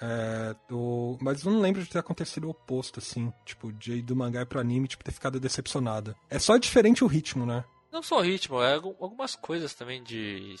[0.00, 3.32] É, eu, mas eu não lembro de ter acontecido o oposto, assim.
[3.44, 6.14] Tipo, de ir do mangá pro anime, tipo, ter ficado decepcionada.
[6.30, 7.64] É só diferente o ritmo, né?
[7.90, 10.54] Não só o ritmo, é algumas coisas também de.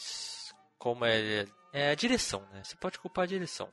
[0.78, 1.46] Como é.
[1.72, 2.62] É a direção, né?
[2.62, 3.68] Você pode culpar a direção.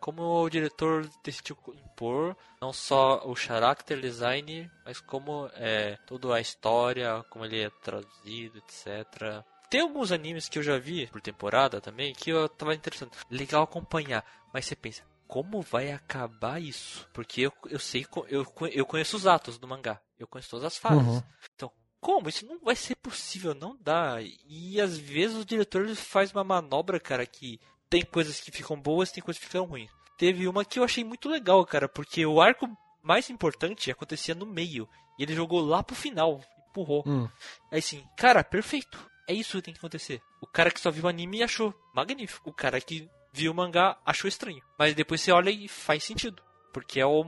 [0.00, 6.40] Como o diretor decidiu impor não só o character design, mas como é toda a
[6.40, 9.44] história, como ele é traduzido, etc.
[9.72, 13.10] Tem alguns animes que eu já vi por temporada também que eu tava interessado.
[13.30, 14.22] Legal acompanhar.
[14.52, 17.08] Mas você pensa, como vai acabar isso?
[17.10, 19.98] Porque eu, eu sei, eu, eu conheço os atos do mangá.
[20.18, 21.02] Eu conheço todas as fases.
[21.02, 21.22] Uhum.
[21.54, 22.28] Então, como?
[22.28, 24.18] Isso não vai ser possível, não dá.
[24.46, 27.58] E às vezes o diretor faz uma manobra, cara, que
[27.88, 29.90] tem coisas que ficam boas, tem coisas que ficam ruins.
[30.18, 32.68] Teve uma que eu achei muito legal, cara, porque o arco
[33.02, 34.86] mais importante acontecia no meio.
[35.18, 37.02] E ele jogou lá pro final, empurrou.
[37.06, 37.26] Hum.
[37.70, 39.10] Aí sim, cara, perfeito.
[39.28, 40.20] É isso que tem que acontecer.
[40.40, 42.50] O cara que só viu o anime achou magnífico.
[42.50, 44.62] O cara que viu o mangá achou estranho.
[44.78, 46.42] Mas depois você olha e faz sentido.
[46.72, 47.24] Porque é o,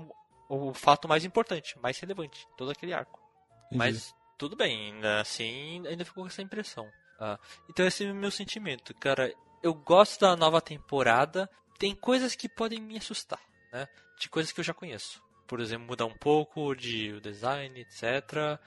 [0.48, 2.46] o fato mais importante, mais relevante.
[2.56, 3.20] Todo aquele arco.
[3.66, 3.78] Entendi.
[3.78, 6.90] Mas tudo bem, ainda assim ainda ficou com essa impressão.
[7.18, 8.94] Ah, então esse é o meu sentimento.
[8.94, 11.48] Cara, eu gosto da nova temporada.
[11.78, 13.40] Tem coisas que podem me assustar,
[13.72, 13.88] né?
[14.18, 15.22] De coisas que eu já conheço.
[15.46, 18.58] Por exemplo, mudar um pouco de design, etc.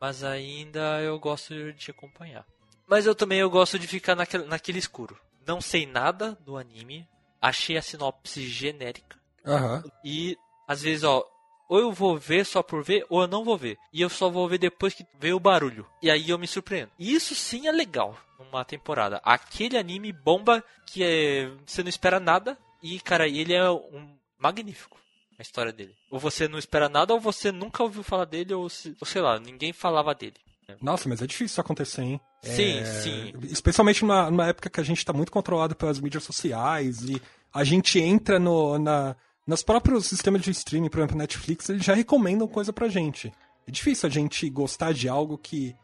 [0.00, 2.46] Mas ainda eu gosto de acompanhar.
[2.86, 5.18] Mas eu também eu gosto de ficar naquele, naquele escuro.
[5.46, 7.06] Não sei nada do anime.
[7.40, 9.18] Achei a sinopse genérica.
[9.44, 9.82] Uhum.
[10.04, 11.24] E às vezes, ó,
[11.68, 13.76] ou eu vou ver só por ver, ou eu não vou ver.
[13.92, 15.86] E eu só vou ver depois que vê o barulho.
[16.02, 16.92] E aí eu me surpreendo.
[16.98, 19.20] E isso sim é legal numa temporada.
[19.24, 22.56] Aquele anime bomba que é, você não espera nada.
[22.82, 24.98] E, cara, ele é um magnífico.
[25.38, 25.94] A história dele.
[26.10, 29.38] Ou você não espera nada, ou você nunca ouviu falar dele, ou, ou sei lá,
[29.38, 30.36] ninguém falava dele.
[30.80, 32.20] Nossa, mas é difícil isso acontecer, hein?
[32.42, 32.84] Sim, é...
[32.84, 33.32] sim.
[33.42, 37.20] Especialmente numa, numa, época que a gente está muito controlado pelas mídias sociais e
[37.52, 41.94] a gente entra no, na, nos próprios sistemas de streaming, por exemplo, Netflix, eles já
[41.94, 43.32] recomendam coisa pra gente.
[43.66, 45.74] É difícil a gente gostar de algo que,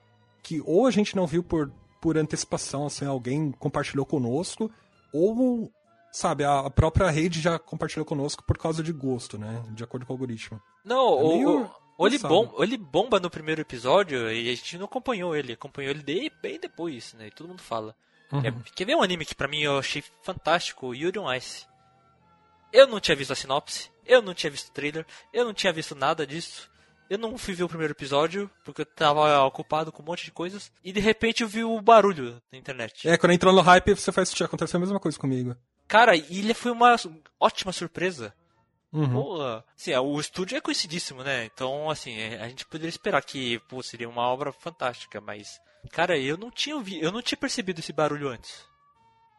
[0.42, 4.70] que ou a gente não viu por, por antecipação, assim, alguém compartilhou conosco,
[5.12, 5.70] ou,
[6.12, 9.62] sabe, a própria rede já compartilhou conosco por causa de gosto, né?
[9.70, 10.60] De acordo com o algoritmo.
[10.84, 11.70] Não, é meio...
[12.02, 15.52] Ou ele, bom, ou ele bomba no primeiro episódio e a gente não acompanhou ele.
[15.52, 17.28] Acompanhou ele de, bem depois, né?
[17.28, 17.94] E todo mundo fala.
[18.32, 18.40] Uhum.
[18.40, 20.94] É, quer ver um anime que pra mim eu achei fantástico?
[20.94, 21.66] Yuri on Ice.
[22.72, 25.72] Eu não tinha visto a sinopse, eu não tinha visto o trailer, eu não tinha
[25.72, 26.70] visto nada disso.
[27.10, 30.30] Eu não fui ver o primeiro episódio, porque eu tava ocupado com um monte de
[30.30, 30.72] coisas.
[30.82, 33.06] E de repente eu vi o barulho na internet.
[33.06, 34.44] É, quando entrou no hype, você faz assistir.
[34.44, 35.54] Aconteceu a mesma coisa comigo.
[35.86, 36.96] Cara, e ele foi uma
[37.38, 38.34] ótima surpresa.
[38.92, 39.10] Uhum.
[39.12, 39.64] Porra.
[39.76, 41.46] Assim, o estúdio é conhecidíssimo, né?
[41.46, 45.58] Então, assim, a gente poderia esperar que, pô, seria uma obra fantástica, mas.
[45.90, 48.70] Cara, eu não tinha ouvi, eu não tinha percebido esse barulho antes.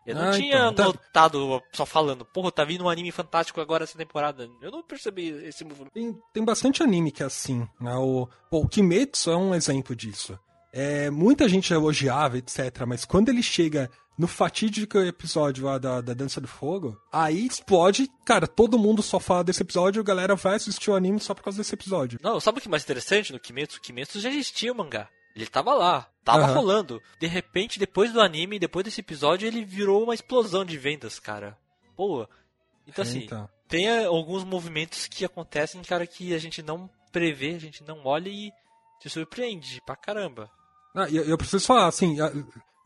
[0.05, 3.61] Eu não Ah, tinha então, tá- notado só falando, porra, tá vindo um anime fantástico
[3.61, 4.49] agora essa temporada.
[4.61, 5.93] Eu não percebi esse movimento.
[5.93, 7.95] Tem, tem bastante anime que é assim, né?
[7.95, 10.37] O, pô, o Kimetsu é um exemplo disso.
[10.75, 12.83] É, muita gente elogiava, etc.
[12.87, 18.09] Mas quando ele chega no fatídico episódio lá da, da Dança do Fogo, aí explode,
[18.25, 21.43] cara, todo mundo só fala desse episódio, a galera vai assistir o anime só por
[21.43, 22.19] causa desse episódio.
[22.23, 23.77] Não, sabe o que é mais interessante no Kimetsu?
[23.77, 25.07] O Kimetsu já existia o mangá.
[25.35, 26.53] Ele tava lá, tava Aham.
[26.53, 27.01] rolando.
[27.19, 31.57] De repente, depois do anime, depois desse episódio, ele virou uma explosão de vendas, cara.
[31.95, 32.27] Pô.
[32.87, 33.49] Então assim, Então.
[33.67, 38.01] tem eh, alguns movimentos que acontecem, cara, que a gente não prevê, a gente não
[38.05, 38.51] olha e
[39.01, 40.51] se surpreende pra caramba.
[40.95, 42.31] Ah, eu, eu preciso falar, assim, a,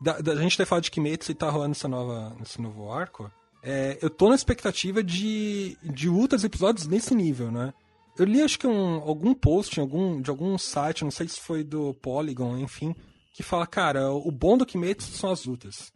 [0.00, 3.30] da, da gente ter falado de Kimetsu e tá rolando essa nova, esse novo arco,
[3.62, 7.72] é, eu tô na expectativa de, de outros episódios nesse nível, né?
[8.18, 11.62] Eu li, acho que um, algum post algum, de algum site, não sei se foi
[11.62, 12.94] do Polygon, enfim,
[13.34, 15.92] que fala, cara, o bom do Kimetsu são as lutas.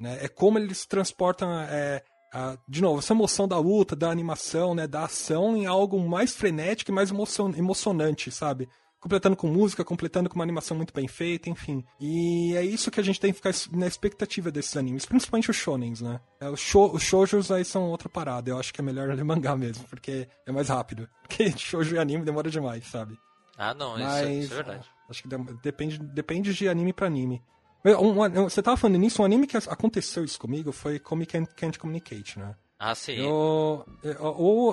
[0.00, 0.18] Né?
[0.22, 4.86] É como eles transportam, é, a- de novo, essa emoção da luta, da animação, né,
[4.86, 8.68] da ação em algo mais frenético e mais emocion- emocionante, sabe?
[9.00, 11.84] Completando com música, completando com uma animação muito bem feita, enfim.
[12.00, 15.56] E é isso que a gente tem que ficar na expectativa desses animes, principalmente os
[15.56, 16.20] shonens, né?
[16.40, 19.24] É, os, sho os shoujos aí são outra parada, eu acho que é melhor ler
[19.24, 21.08] mangá mesmo, porque é mais rápido.
[21.28, 23.18] Porque shoujo e anime demora demais, sabe?
[23.56, 24.86] Ah, não, isso, Mas isso é verdade.
[25.10, 25.28] acho que
[25.62, 27.42] depende, depende de anime pra anime.
[27.84, 31.78] Um- um- você tava falando nisso, um anime que aconteceu isso comigo foi Comic Can't
[31.78, 32.54] Communicate, né?
[32.78, 33.12] Ah, sim.
[33.16, 33.84] Eu,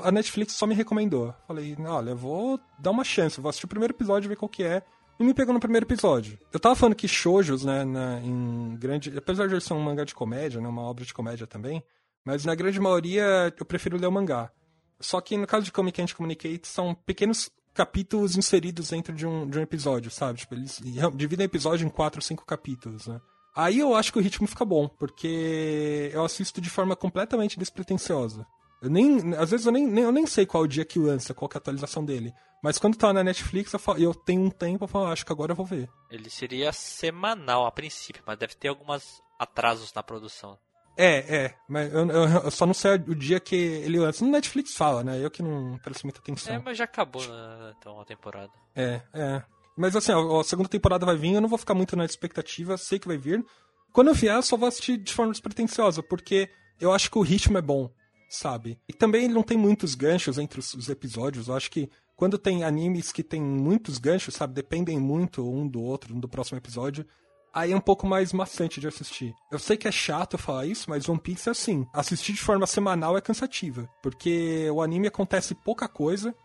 [0.04, 1.34] a Netflix só me recomendou.
[1.48, 4.84] Falei, olha, vou dar uma chance, vou assistir o primeiro episódio, ver qual que é.
[5.20, 6.38] E me pegou no primeiro episódio.
[6.54, 9.18] Eu tava falando que shoujos, né, na- em grande...
[9.18, 11.82] Apesar de ele ser um mangá de comédia, né, uma obra de comédia também,
[12.24, 14.52] mas na grande maioria eu prefiro ler o mangá.
[15.00, 19.50] Só que no caso de Comic Can't Communicate, são pequenos capítulos inseridos dentro de um,
[19.50, 20.40] de um episódio, sabe?
[20.40, 20.82] Tipo, eles
[21.16, 23.20] dividem o episódio em quatro ou cinco capítulos, né?
[23.56, 28.46] Aí eu acho que o ritmo fica bom, porque eu assisto de forma completamente despretensiosa.
[28.82, 31.34] Eu nem, às vezes eu nem, nem- eu nem sei qual o dia que lança,
[31.34, 32.34] qual que é a atualização dele.
[32.62, 35.26] Mas quando tá na Netflix, eu, falo- eu tenho um tempo, eu falo, "Ah, acho
[35.26, 35.90] que agora eu vou ver.
[36.12, 40.58] Ele seria semanal a princípio, mas deve ter alguns atrasos na produção.
[40.98, 44.24] É, é, mas eu, eu- eu só não sei o dia que ele lança.
[44.24, 45.24] No Netflix fala, né?
[45.24, 46.56] Eu que não presto muita atenção.
[46.56, 48.52] É, mas já acabou né, então a temporada.
[48.76, 49.44] É, é.
[49.78, 52.78] Mas assim, a, a segunda temporada vai vir, eu não vou ficar muito na expectativa,
[52.78, 53.46] sei que vai vir.
[53.92, 57.22] Quando eu vier, eu só vou assistir de forma despretensiosa, porque eu acho que o
[57.22, 57.90] ritmo é bom,
[58.30, 58.80] sabe?
[58.88, 61.48] E também ele não tem muitos ganchos entre os, os episódios.
[61.48, 64.54] Eu acho que quando tem animes que tem muitos ganchos, sabe?
[64.54, 67.06] Dependem muito um do outro, um do próximo episódio.
[67.54, 69.34] Aí é um pouco mais maçante de assistir.
[69.50, 71.86] Eu sei que é chato falar isso, mas One Piece é assim.
[71.94, 73.90] Assistir de forma semanal é cansativa.
[74.04, 76.36] Porque o anime acontece pouca coisa.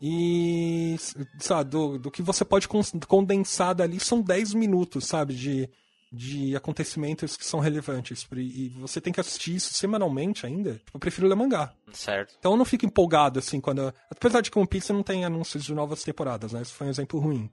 [0.00, 0.96] E,
[1.38, 2.66] sabe, do, do que você pode
[3.06, 5.68] condensar dali são 10 minutos, sabe, de,
[6.10, 8.26] de acontecimentos que são relevantes.
[8.34, 10.74] E você tem que assistir isso semanalmente ainda.
[10.74, 11.74] Tipo, eu prefiro ler mangá.
[11.92, 12.34] Certo.
[12.38, 13.92] Então eu não fico empolgado, assim, quando.
[14.10, 16.62] Apesar de que One Piece não tem anúncios de novas temporadas, né?
[16.62, 17.50] Isso foi um exemplo ruim.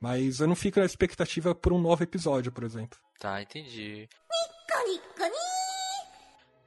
[0.00, 2.98] Mas eu não fico na expectativa por um novo episódio, por exemplo.
[3.18, 4.08] Tá, entendi.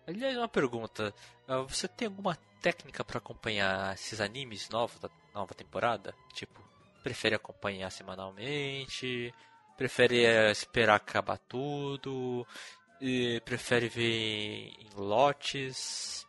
[0.08, 1.14] Aliás, uma pergunta.
[1.48, 6.14] Ah, Você tem alguma técnica pra acompanhar esses animes novos da nova temporada?
[6.34, 6.62] Tipo,
[7.02, 9.34] prefere acompanhar semanalmente?
[9.78, 12.46] Prefere eh, esperar acabar tudo?
[13.44, 16.26] Prefere ver em lotes?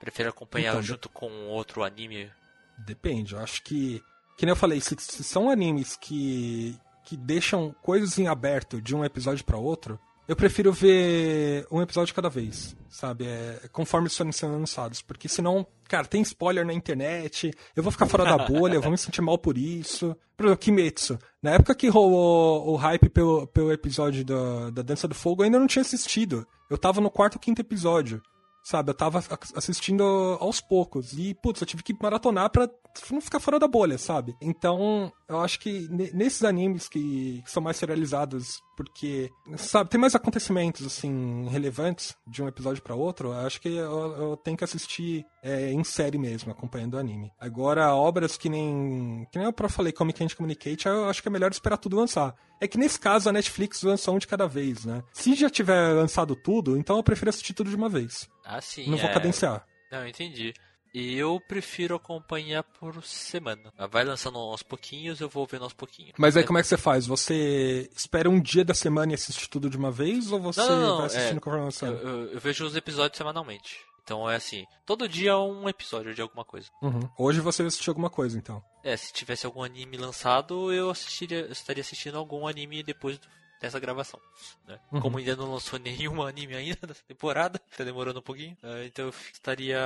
[0.00, 2.30] Prefere acompanhar Então, junto com outro anime?
[2.78, 4.02] Depende, eu acho que.
[4.36, 6.78] Que nem eu falei, se, se são animes que.
[7.04, 12.14] que deixam coisas em aberto de um episódio pra outro, eu prefiro ver um episódio
[12.14, 13.26] cada vez, sabe?
[13.26, 15.02] É, conforme estão sendo lançados.
[15.02, 18.90] Porque senão, cara, tem spoiler na internet, eu vou ficar fora da bolha, eu vou
[18.90, 20.16] me sentir mal por isso.
[20.36, 21.18] Por exemplo, Kimetsu.
[21.42, 25.44] Na época que rolou o hype pelo, pelo episódio da, da Dança do Fogo, eu
[25.44, 26.46] ainda não tinha assistido.
[26.70, 28.22] Eu tava no quarto ou quinto episódio.
[28.64, 29.22] Sabe, eu tava
[29.54, 30.02] assistindo
[30.40, 31.12] aos poucos.
[31.12, 32.66] E, putz, eu tive que maratonar pra
[33.10, 34.34] não ficar fora da bolha, sabe?
[34.40, 40.00] Então, eu acho que ne- nesses animes que, que são mais serializados, porque, sabe, tem
[40.00, 44.56] mais acontecimentos, assim, relevantes de um episódio pra outro, eu acho que eu, eu tenho
[44.56, 47.32] que assistir é, em série mesmo, acompanhando o anime.
[47.38, 49.26] Agora, obras que nem.
[49.30, 51.96] Que nem eu pra falei, Comic Can't Communicate, eu acho que é melhor esperar tudo
[51.96, 52.34] lançar.
[52.60, 55.02] É que nesse caso a Netflix lança um de cada vez, né?
[55.12, 58.28] Se já tiver lançado tudo, então eu prefiro assistir tudo de uma vez.
[58.44, 58.90] Ah, sim.
[58.90, 59.12] Não vou é...
[59.12, 59.64] cadenciar.
[59.90, 60.52] Não, entendi.
[60.94, 63.72] Eu prefiro acompanhar por semana.
[63.90, 66.12] Vai lançando aos pouquinhos, eu vou vendo aos pouquinhos.
[66.16, 67.04] Mas aí como é que você faz?
[67.06, 70.30] Você espera um dia da semana e assiste tudo de uma vez?
[70.30, 71.94] Ou você Não, não, não, vai assistindo é, conforme.
[71.94, 73.80] Eu, eu- eu vejo os episódios semanalmente.
[74.04, 76.68] Então é assim, todo dia um episódio de alguma coisa.
[76.82, 77.00] Uhum.
[77.18, 78.62] Hoje você assistiu alguma coisa, então.
[78.84, 83.26] É, se tivesse algum anime lançado, eu assistiria, eu estaria assistindo algum anime depois do-
[83.66, 84.20] dessa gravação.
[84.66, 84.78] né?
[84.92, 85.00] Uhum.
[85.00, 89.06] Como ainda não lançou nenhum anime ainda nessa temporada, tá demorando um pouquinho, é, então
[89.06, 89.80] eu estaria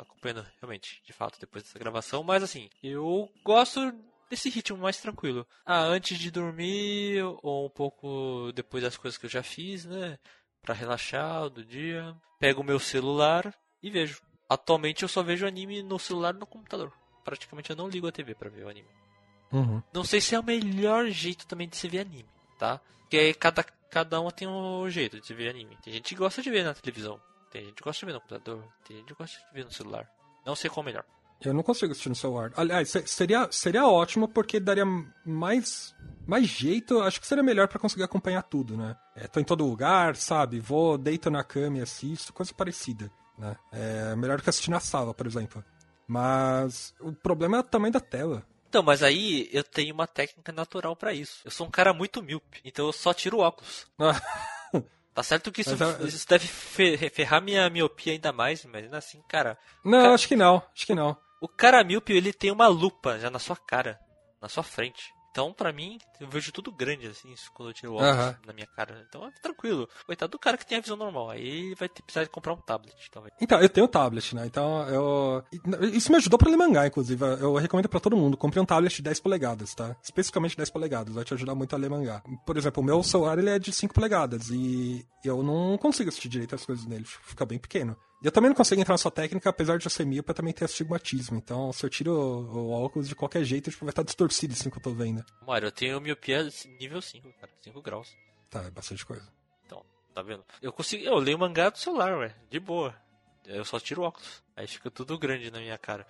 [0.00, 2.22] acompanhando realmente, de fato, depois dessa gravação.
[2.22, 3.92] Mas assim, eu gosto
[4.30, 5.46] desse ritmo mais tranquilo.
[5.64, 10.18] Ah, antes de dormir, ou um pouco depois das coisas que eu já fiz, né?
[10.62, 12.14] Pra relaxar do dia.
[12.40, 14.20] Pego o meu celular e vejo.
[14.48, 16.92] Atualmente eu só vejo anime no celular e no computador.
[17.24, 18.88] Praticamente eu não ligo a TV pra ver o anime.
[19.52, 19.82] Uhum.
[19.92, 22.28] Não sei se é o melhor jeito também de se ver anime,
[22.58, 22.80] tá?
[23.02, 25.76] Porque cada, cada um tem um jeito de ver anime.
[25.82, 28.20] Tem gente que gosta de ver na televisão, tem gente que gosta de ver no
[28.20, 30.08] computador, tem gente que gosta de ver no celular.
[30.44, 31.04] Não sei qual é melhor.
[31.44, 32.50] Eu não consigo assistir no celular.
[32.56, 34.84] Aliás, se- seria, seria ótimo porque daria
[35.24, 35.94] mais,
[36.26, 37.00] mais jeito.
[37.02, 38.96] Acho que seria melhor pra conseguir acompanhar tudo, né?
[39.14, 40.58] É, tô em todo lugar, sabe?
[40.60, 43.54] Vou, deito na cama e assisto, coisa parecida, né?
[43.70, 45.62] É melhor que assistir na sala, por exemplo.
[46.08, 48.42] Mas o problema é o tamanho da tela.
[48.76, 51.40] Então, mas aí eu tenho uma técnica natural pra isso.
[51.46, 53.86] Eu sou um cara muito míope, então eu só tiro óculos.
[55.14, 58.84] Tá certo que isso, Mas é- isso deve fe- ferrar minha miopia ainda mais, mas
[58.84, 59.56] ainda assim, cara.
[59.82, 61.16] Não, Cara- acho que não, acho que não.
[61.40, 63.98] O cara míope, ele tem uma lupa já na sua cara,
[64.42, 65.10] na sua frente.
[65.36, 68.66] Então, pra mim, eu vejo tudo grande, assim, quando eu tiro o óculos na minha
[68.66, 69.04] cara.
[69.06, 69.86] Então, é tranquilo.
[70.06, 71.28] Coitado do cara que tem a visão normal.
[71.28, 73.34] Aí ele vai ter, precisar de comprar um tablet, talvez.
[73.38, 74.46] Então, eu tenho tablet, né?
[74.46, 75.44] Então, eu.
[75.92, 77.22] Isso me ajudou pra ler mangá, inclusive.
[77.22, 78.34] Eu recomendo pra todo mundo.
[78.34, 79.94] Comprei um tablet de 10 polegadas, tá?
[80.02, 81.14] Especificamente 10 polegadas.
[81.14, 82.22] Vai te ajudar muito a ler mangá.
[82.46, 84.48] Por exemplo, o meu celular ele é de 5 polegadas.
[84.48, 87.04] E eu não consigo assistir direito as coisas nele.
[87.04, 87.94] Fica bem pequeno.
[88.22, 90.52] Eu também não consigo entrar na sua técnica, apesar de eu ser míope, eu também
[90.52, 91.36] ter astigmatismo.
[91.36, 94.70] Então, se eu tiro o, o óculos de qualquer jeito, tipo, vai estar distorcido assim
[94.70, 95.24] que eu tô vendo.
[95.46, 96.48] Mário, eu tenho miopia
[96.80, 97.52] nível 5, cara.
[97.60, 98.16] 5 graus.
[98.50, 99.28] Tá, é bastante coisa.
[99.66, 100.44] Então, tá vendo?
[100.62, 101.04] Eu consigo.
[101.04, 102.34] Eu leio mangá do celular, ué.
[102.50, 102.94] De boa.
[103.44, 104.42] Eu só tiro o óculos.
[104.56, 106.06] Aí fica tudo grande na minha cara.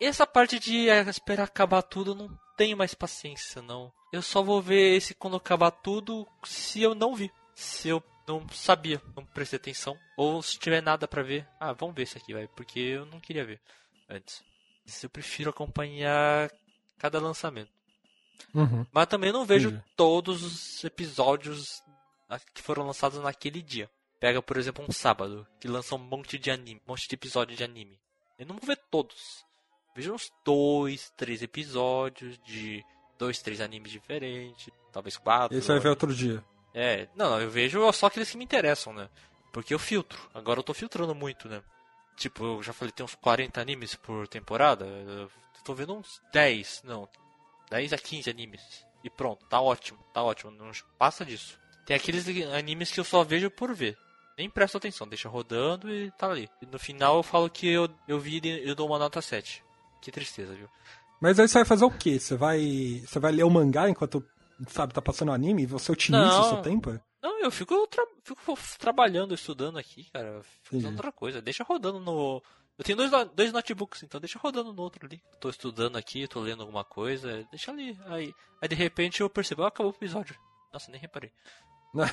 [0.00, 3.92] E essa parte de é, esperar acabar tudo, eu não tenho mais paciência, não.
[4.12, 7.30] Eu só vou ver esse quando acabar tudo se eu não vi.
[7.54, 9.98] Se eu não sabia, não prestei atenção.
[10.16, 11.46] Ou se tiver nada pra ver.
[11.60, 12.46] Ah, vamos ver esse aqui, vai.
[12.48, 13.60] Porque eu não queria ver
[14.08, 14.42] antes.
[14.84, 16.50] Isso eu prefiro acompanhar
[16.98, 17.70] cada lançamento.
[18.54, 18.86] Uhum.
[18.92, 21.82] Mas também não vejo todos os episódios
[22.54, 23.90] que foram lançados naquele dia.
[24.18, 27.56] Pega, por exemplo, um sábado, que lança um monte de anime, um monte de episódio
[27.56, 27.98] de anime.
[28.38, 29.44] Eu não vou ver todos.
[29.94, 32.84] Vejo uns dois, três episódios de
[33.18, 34.68] dois, três animes diferentes.
[34.92, 35.56] Talvez quatro.
[35.56, 36.42] Esse vai ver outro dia.
[36.78, 39.08] É, não, eu vejo só aqueles que me interessam, né?
[39.50, 40.20] Porque eu filtro.
[40.34, 41.62] Agora eu tô filtrando muito, né?
[42.16, 44.84] Tipo, eu já falei, tem uns 40 animes por temporada.
[44.84, 45.30] Eu
[45.64, 47.08] tô vendo uns 10, não.
[47.70, 48.60] 10 a 15 animes.
[49.02, 50.50] E pronto, tá ótimo, tá ótimo.
[50.50, 51.58] Não passa disso.
[51.86, 53.96] Tem aqueles animes que eu só vejo por ver.
[54.36, 56.46] Nem presto atenção, deixa rodando e tá ali.
[56.60, 59.64] E no final eu falo que eu, eu vi e eu dou uma nota 7.
[60.02, 60.68] Que tristeza, viu?
[61.18, 62.20] Mas aí você vai fazer o quê?
[62.20, 63.02] Você vai.
[63.06, 64.22] Você vai ler o mangá enquanto,
[64.68, 66.40] sabe, tá passando anime e você otimiza Não.
[66.40, 66.98] o seu tempo?
[67.22, 70.40] Não, eu fico, tra- fico trabalhando, estudando aqui, cara.
[70.62, 71.42] Fico fazendo outra coisa.
[71.42, 72.42] Deixa rodando no.
[72.78, 75.20] Eu tenho dois, dois notebooks, então deixa rodando no outro ali.
[75.40, 77.98] Tô estudando aqui, tô lendo alguma coisa, deixa ali.
[78.06, 80.36] Aí, aí de repente eu percebo, ah, acabou o episódio.
[80.72, 81.30] Nossa, nem reparei.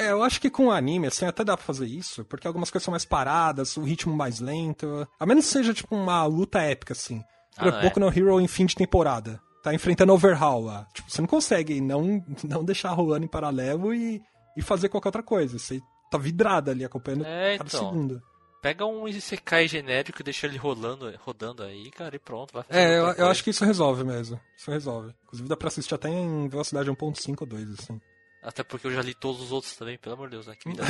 [0.00, 2.84] É, eu acho que com anime, assim, até dá pra fazer isso, porque algumas coisas
[2.84, 5.08] são mais paradas, o ritmo mais lento.
[5.18, 7.20] A menos que seja, tipo, uma luta épica, assim.
[7.58, 7.82] Por Ah, não, é.
[7.82, 9.42] Boku no Hero em fim de temporada.
[9.62, 10.86] Tá enfrentando Overhaul lá.
[10.94, 14.22] Tipo, você não consegue não, não deixar rolando em paralelo e,
[14.56, 15.58] e fazer qualquer outra coisa.
[15.58, 17.80] Você tá vidrado ali, acompanhando É, cada então.
[17.90, 18.22] segundo.
[18.60, 22.52] Pega um Isekai genérico e deixa ele rolando, rodando aí, cara, e pronto.
[22.52, 24.40] Vai fazer É, eu, eu acho que isso resolve mesmo.
[24.56, 25.14] Isso resolve.
[25.24, 28.00] Inclusive dá pra assistir até em velocidade 1.5 ou 2, assim.
[28.42, 30.54] Até porque eu já li todos os outros também, pelo amor de Deus, né?
[30.58, 30.84] Que me dá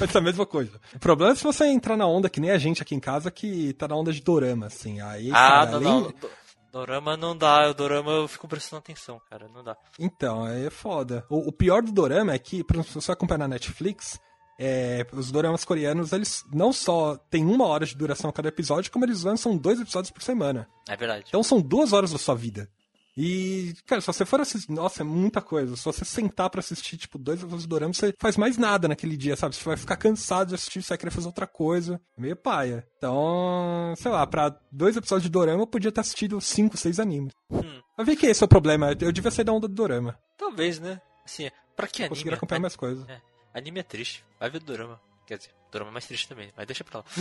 [0.00, 0.80] Mas é a mesma coisa.
[0.94, 3.30] O problema é se você entrar na onda, que nem a gente aqui em casa,
[3.30, 5.00] que tá na onda de dorama, assim.
[5.00, 6.02] Aí, Ah, cara, não, além- não.
[6.10, 6.30] Do-
[6.74, 9.76] Dorama não dá, o Dorama eu fico prestando atenção, cara, não dá.
[9.96, 11.24] Então, aí é foda.
[11.30, 14.20] O, o pior do dorama é que, por exemplo, se você acompanhar na Netflix,
[14.58, 18.90] é, os doramas coreanos, eles não só têm uma hora de duração a cada episódio,
[18.90, 20.68] como eles lançam dois episódios por semana.
[20.88, 21.26] É verdade.
[21.28, 22.68] Então são duas horas da sua vida.
[23.16, 24.72] E, cara, se você for assistir.
[24.72, 25.76] Nossa, é muita coisa.
[25.76, 29.16] Se você sentar pra assistir, tipo, dois episódios de dorama, você faz mais nada naquele
[29.16, 29.54] dia, sabe?
[29.54, 32.00] Você vai ficar cansado de assistir, você vai querer fazer outra coisa.
[32.18, 32.86] Meio paia.
[32.98, 37.32] Então, sei lá, pra dois episódios de dorama eu podia ter assistido cinco, seis animes.
[37.50, 38.96] Hum, Mas vê que esse é o problema.
[39.00, 40.18] Eu devia sair da onda do dorama.
[40.36, 41.00] talvez, né?
[41.24, 42.16] Assim, pra que anime?
[42.16, 43.08] Conseguir acompanhar mais coisas.
[43.08, 43.20] É,
[43.54, 44.24] anime é triste.
[44.40, 45.00] Vai ver Dorama.
[45.26, 47.04] Quer dizer, Dorama é mais triste também, mas deixa pra lá.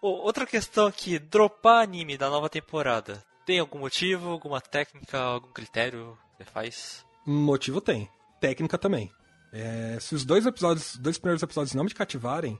[0.00, 3.22] Ô, outra questão aqui, dropar anime da nova temporada.
[3.44, 7.04] Tem algum motivo, alguma técnica, algum critério que você faz?
[7.26, 8.08] Motivo tem.
[8.40, 9.10] Técnica também.
[9.52, 12.58] É, se os dois episódios, dois primeiros episódios não me cativarem,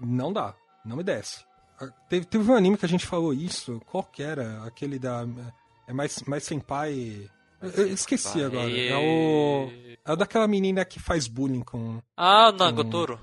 [0.00, 0.54] não dá.
[0.84, 1.44] Não me desce.
[1.80, 3.80] Ah, Teve, teve um anime que a gente falou isso.
[3.86, 4.64] Qual que era?
[4.64, 5.26] Aquele da.
[5.86, 7.30] É mais, mais senpai.
[7.60, 8.70] Eu, eu esqueci agora.
[8.70, 9.70] É o.
[10.04, 13.20] É o daquela menina que faz bullying com Ah, Nagatoro.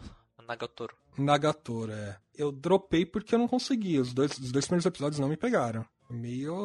[0.47, 0.95] Nagatoro.
[1.17, 2.17] Nagatoro, é.
[2.35, 3.99] Eu dropei porque eu não consegui.
[3.99, 5.85] Os dois, os dois primeiros episódios não me pegaram.
[6.09, 6.55] Meio.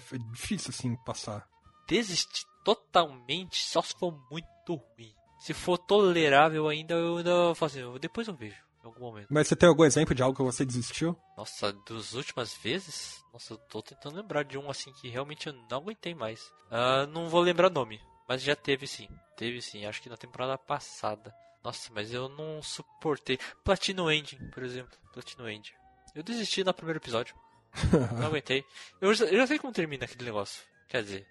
[0.00, 1.46] Foi difícil, assim, passar.
[1.88, 5.14] Desistir totalmente só se for muito ruim.
[5.38, 9.28] Se for tolerável ainda, eu ainda faço assim, depois eu vejo, em algum momento.
[9.30, 11.16] Mas você tem algum exemplo de algo que você desistiu?
[11.36, 13.22] Nossa, das últimas vezes?
[13.32, 16.50] Nossa, eu tô tentando lembrar de um assim que realmente eu não aguentei mais.
[16.70, 19.08] Ah, não vou lembrar nome, mas já teve sim.
[19.36, 21.32] Teve sim, acho que na temporada passada.
[21.66, 23.40] Nossa, mas eu não suportei.
[23.64, 24.96] Platino Engine, por exemplo.
[25.12, 25.76] Platino Engine.
[26.14, 27.34] Eu desisti no primeiro episódio.
[28.20, 28.64] Não aguentei.
[29.00, 30.62] Eu já, eu já sei como termina aquele negócio.
[30.88, 31.26] Quer dizer,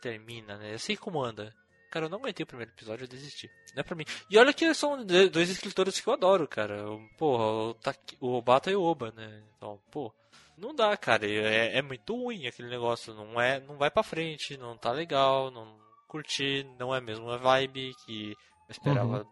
[0.00, 0.72] termina, né?
[0.72, 1.52] Eu sei como anda.
[1.90, 3.50] Cara, eu não aguentei o primeiro episódio, eu desisti.
[3.74, 4.04] Não é pra mim.
[4.30, 6.84] E olha que são dois escritores que eu adoro, cara.
[7.18, 9.42] Porra, o, Taki- o Obata e o Oba, né?
[9.56, 10.14] Então, pô,
[10.56, 11.26] não dá, cara.
[11.28, 13.12] É, é muito ruim aquele negócio.
[13.12, 15.76] Não é, não vai pra frente, não tá legal, não
[16.06, 19.26] curti, não é mesmo a vibe que eu esperava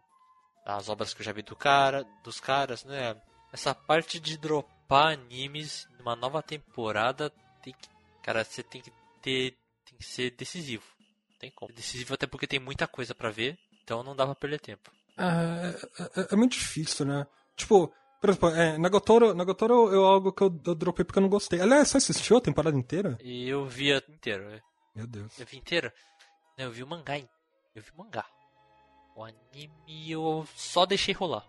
[0.77, 3.17] das obras que eu já vi do cara, dos caras, né?
[3.53, 7.31] Essa parte de dropar animes numa nova temporada
[7.63, 7.89] tem que,
[8.23, 8.93] cara, você tem que
[9.23, 9.57] ter,
[9.89, 10.85] tem que ser decisivo.
[11.39, 11.73] Tem como.
[11.73, 14.91] Decisivo até porque tem muita coisa pra ver, então não dá pra perder tempo.
[15.17, 17.27] Ah, é, é- é muito difícil, né?
[17.57, 21.29] Tipo, por exemplo, é, Nagatoro, Nagatoro é algo que eu, eu dropei porque eu não
[21.31, 21.61] gostei.
[21.63, 23.17] Aliás, você assistiu a temporada inteira?
[23.23, 24.49] E eu via inteiro.
[24.51, 24.61] né?
[24.95, 25.39] Meu Deus.
[25.41, 25.91] Eu vi inteiro?
[26.59, 27.17] Não, eu vi o mangá?
[27.75, 28.27] Eu vi o mangá.
[29.19, 31.45] O anime eu só deixei rolar.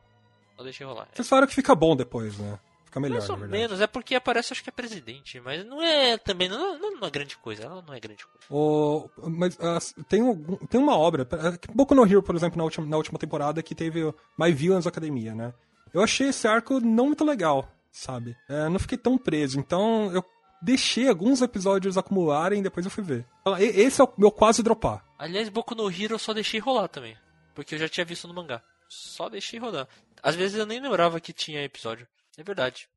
[0.57, 1.07] Só deixei rolar.
[1.13, 2.57] Vocês falaram que fica bom depois, né?
[2.85, 6.17] Fica melhor, Mais ou menos, é porque aparece acho que é presidente, mas não é
[6.17, 8.47] também, não, não, é grande coisa, ela não é grande coisa.
[8.49, 9.77] O, mas ah,
[10.09, 13.19] tem, algum- tem uma obra, ah, Boku no Hero, por exemplo, na última, na última
[13.19, 15.53] temporada, que teve My Villains Academia, né?
[15.93, 18.35] Eu achei esse arco não muito legal, sabe?
[18.49, 20.25] É, não fiquei tão preso, então eu
[20.59, 23.23] deixei alguns episódios acumularem e depois eu fui ver.
[23.59, 25.05] Esse é o meu quase dropar.
[25.19, 27.15] Aliás, Boku no Hero eu só deixei rolar também,
[27.59, 28.63] porque eu já tinha visto no mangá.
[28.87, 29.85] Só deixei rodar.
[30.23, 32.07] Às vezes eu nem lembrava que tinha episódio.
[32.37, 32.87] É verdade.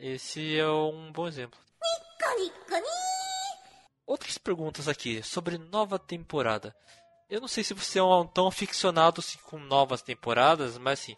[0.00, 1.60] Esse é um bom exemplo.
[4.06, 6.74] Outras perguntas aqui sobre nova temporada.
[7.28, 11.14] Eu não sei se você é um tão aficionado assim, com novas temporadas, mas assim,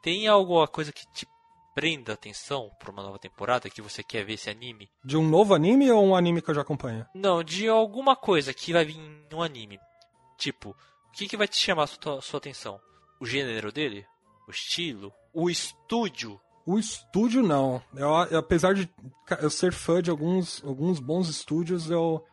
[0.00, 1.26] tem alguma coisa que te
[1.74, 4.88] prenda a atenção para uma nova temporada que você quer ver esse anime?
[5.04, 7.04] De um novo anime ou um anime que eu já acompanho?
[7.12, 9.80] Não, de alguma coisa que vai vir em um anime.
[10.38, 10.76] Tipo,
[11.18, 12.80] que, que vai te chamar a sua, sua atenção?
[13.20, 14.06] O gênero dele?
[14.46, 15.12] O estilo?
[15.34, 16.40] O estúdio?
[16.64, 17.82] O estúdio não.
[17.94, 18.88] Eu, apesar de
[19.40, 22.24] eu ser fã de alguns, alguns bons estúdios, eu.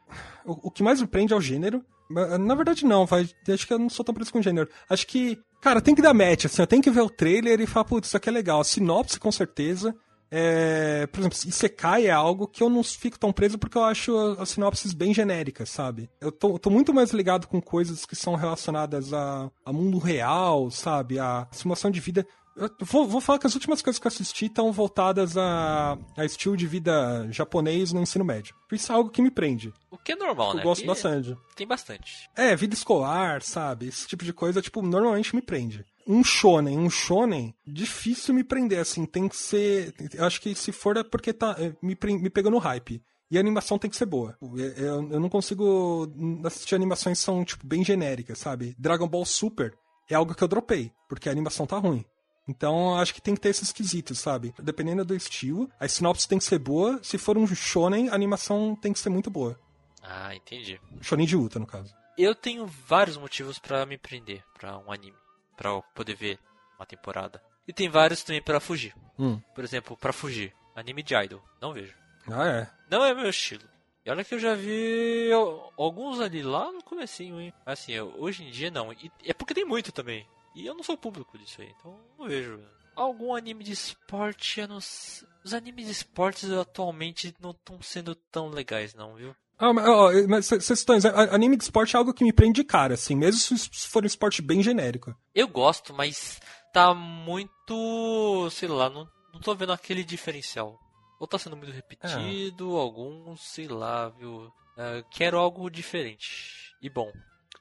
[0.45, 1.83] O, o que mais me prende é o gênero.
[2.09, 3.27] Na verdade, não, vai.
[3.49, 4.69] Acho que eu não sou tão preso com gênero.
[4.89, 5.39] Acho que.
[5.61, 8.09] Cara, tem que dar match, assim, eu tenho que ver o trailer e falar, putz,
[8.09, 8.59] isso aqui é legal.
[8.59, 9.95] A sinopse, com certeza.
[10.37, 14.17] É, por exemplo, Isekai é algo que eu não fico tão preso porque eu acho
[14.17, 16.09] a- as sinopses bem genéricas, sabe?
[16.19, 20.69] Eu tô, tô muito mais ligado com coisas que são relacionadas a, a mundo real,
[20.69, 21.19] sabe?
[21.19, 22.27] A simulação de vida.
[22.57, 26.25] Eu vou, vou falar que as últimas coisas que eu assisti estão voltadas a, a
[26.25, 28.55] estilo de vida japonês no ensino médio.
[28.71, 29.73] Isso é algo que me prende.
[29.91, 30.63] O que é normal, Eu né?
[30.63, 31.37] gosto Que bastante.
[31.55, 32.29] Tem bastante.
[32.35, 33.87] É, vida escolar, sabe?
[33.87, 35.85] Esse tipo de coisa, tipo, normalmente me prende.
[36.07, 39.93] Um shonen, um shonen, difícil me prender, assim, tem que ser...
[40.19, 43.01] Acho que se for é porque tá, é, me, me pegou no hype.
[43.31, 44.37] E a animação tem que ser boa.
[44.77, 46.07] Eu, eu- não consigo
[46.45, 48.75] assistir animações que são, tipo, bem genéricas, sabe?
[48.77, 49.73] Dragon Ball Super
[50.07, 52.05] é algo que eu dropei, porque a animação tá ruim.
[52.47, 54.53] Então, acho que tem que ter esses quesitos, sabe?
[54.61, 56.99] Dependendo do estilo, a sinopse tem que ser boa.
[57.01, 59.59] Se for um shonen, a animação tem que ser muito boa.
[60.03, 60.79] Ah, entendi.
[61.01, 61.91] Shonen de luta, no caso.
[62.15, 65.17] Eu tenho vários motivos pra me prender pra um anime,
[65.55, 66.39] Pra eu poder ver
[66.77, 67.41] uma temporada.
[67.67, 68.93] E tem vários também pra fugir.
[69.17, 69.39] Hum.
[69.53, 71.95] Por exemplo, pra fugir, anime de idol, não vejo.
[72.31, 72.69] Ah, é.
[72.89, 73.63] Não é meu estilo.
[74.05, 77.53] E olha que eu já vi al- alguns ali lá no comecinho, hein.
[77.65, 78.91] Assim, eu- hoje em dia não.
[78.93, 80.27] E é porque tem muito também.
[80.53, 82.59] E eu não sou público disso aí, então não vejo.
[82.95, 85.27] Algum anime de esporte, eu não sei.
[85.43, 89.35] Os animes de esportes atualmente não estão sendo tão legais não, viu?
[89.57, 90.97] Ah, mas, ó, mas cê- cês estão
[91.31, 94.07] anime de esporte é algo que me prende de cara, assim, mesmo se for um
[94.07, 95.15] esporte bem genérico.
[95.33, 96.39] Eu gosto, mas
[96.73, 98.49] tá muito.
[98.51, 100.77] sei lá, não, não tô vendo aquele diferencial.
[101.19, 104.51] Ou tá sendo muito repetido, alguns, sei lá, viu?
[104.77, 106.75] Ah, quero algo diferente.
[106.81, 107.09] E bom,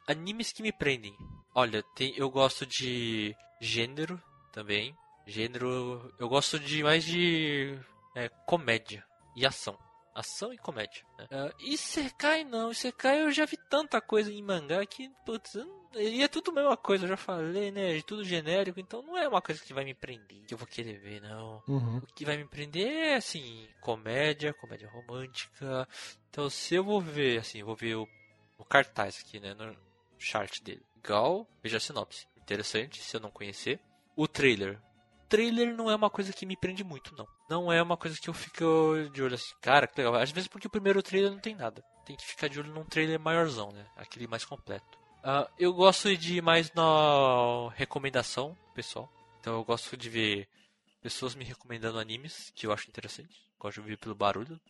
[0.09, 1.17] animes que me prendem.
[1.55, 4.21] Olha, tem, eu gosto de gênero
[4.53, 4.93] também.
[5.27, 6.13] Gênero.
[6.19, 7.79] Eu gosto de mais de
[8.17, 9.05] é, comédia
[9.37, 9.79] e ação.
[10.15, 11.05] Ação e comédia.
[11.19, 11.27] Né?
[11.31, 15.57] Uh, Isekai não, Isekai eu já vi tanta coisa em mangá que, putz,
[15.97, 18.01] e é tudo a mesma coisa, eu já falei, né?
[18.03, 20.99] Tudo genérico, então não é uma coisa que vai me prender, que eu vou querer
[20.99, 21.63] ver, não.
[21.67, 21.99] Uhum.
[21.99, 25.89] O que vai me prender é, assim, comédia, comédia romântica.
[26.31, 28.09] Então, se eu vou ver, assim, vou ver o,
[28.59, 29.55] o cartaz aqui, né?
[29.55, 29.77] No
[30.19, 30.83] chart dele.
[31.03, 32.27] Gal, veja a sinopse.
[32.37, 33.81] Interessante, se eu não conhecer.
[34.17, 34.81] O trailer,
[35.29, 37.27] trailer não é uma coisa que me prende muito, não.
[37.49, 40.15] Não é uma coisa que eu fico de olho assim, cara, que legal.
[40.15, 41.85] Às vezes porque o primeiro trailer não tem nada.
[42.05, 43.87] Tem que ficar de olho num trailer maiorzão, né?
[43.97, 44.99] Aquele mais completo.
[45.21, 49.11] Uh, eu gosto de ir mais na recomendação, pessoal.
[49.41, 50.49] Então eu gosto de ver
[51.03, 53.43] pessoas me recomendando animes, que eu acho interessante.
[53.59, 54.61] Gosto de ver pelo barulho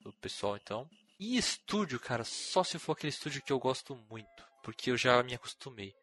[0.00, 0.88] do pessoal, então.
[1.18, 4.44] E estúdio, cara, só se for aquele estúdio que eu gosto muito.
[4.62, 5.94] Porque eu já me acostumei.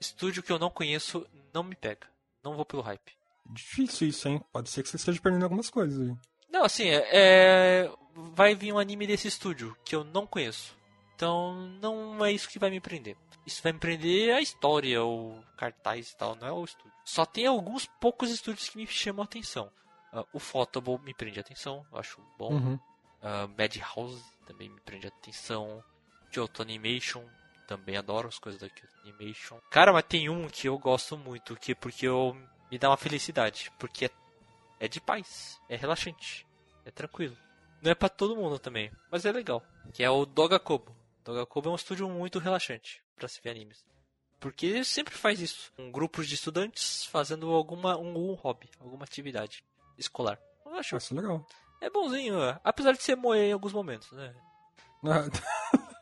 [0.00, 2.08] Estúdio que eu não conheço não me pega.
[2.42, 3.16] Não vou pelo hype.
[3.46, 4.40] Difícil isso, hein?
[4.52, 6.16] Pode ser que você esteja perdendo algumas coisas aí.
[6.50, 7.92] Não, assim, é, é,
[8.34, 10.76] vai vir um anime desse estúdio que eu não conheço.
[11.14, 13.16] Então não é isso que vai me prender.
[13.46, 16.92] Isso vai me prender a história, o cartaz e tal, não é o estúdio.
[17.04, 19.70] Só tem alguns poucos estúdios que me chamam a atenção.
[20.12, 22.52] Uh, o Photable me prende a atenção, eu acho bom.
[22.52, 22.74] Uhum.
[22.74, 25.82] Uh, Madhouse também me prende a atenção.
[26.30, 27.24] Kyoto Animation,
[27.66, 29.58] também adoro as coisas da Kyoto Animation.
[29.70, 32.36] Cara, mas tem um que eu gosto muito, que porque eu
[32.72, 34.10] me dá uma felicidade, porque é,
[34.80, 36.46] é de paz, é relaxante,
[36.86, 37.36] é tranquilo.
[37.82, 39.62] Não é para todo mundo também, mas é legal.
[39.92, 40.96] Que é o Dogakobo.
[41.22, 43.84] Dogakobo é um estúdio muito relaxante para se ver animes.
[44.40, 45.70] Porque sempre faz isso.
[45.78, 49.62] Um grupo de estudantes fazendo alguma um, um hobby, alguma atividade
[49.98, 50.40] escolar.
[50.64, 50.96] Eu acho.
[50.96, 51.46] É legal.
[51.78, 54.34] É bonzinho, apesar de ser moer em alguns momentos, né?
[55.02, 55.28] Mas...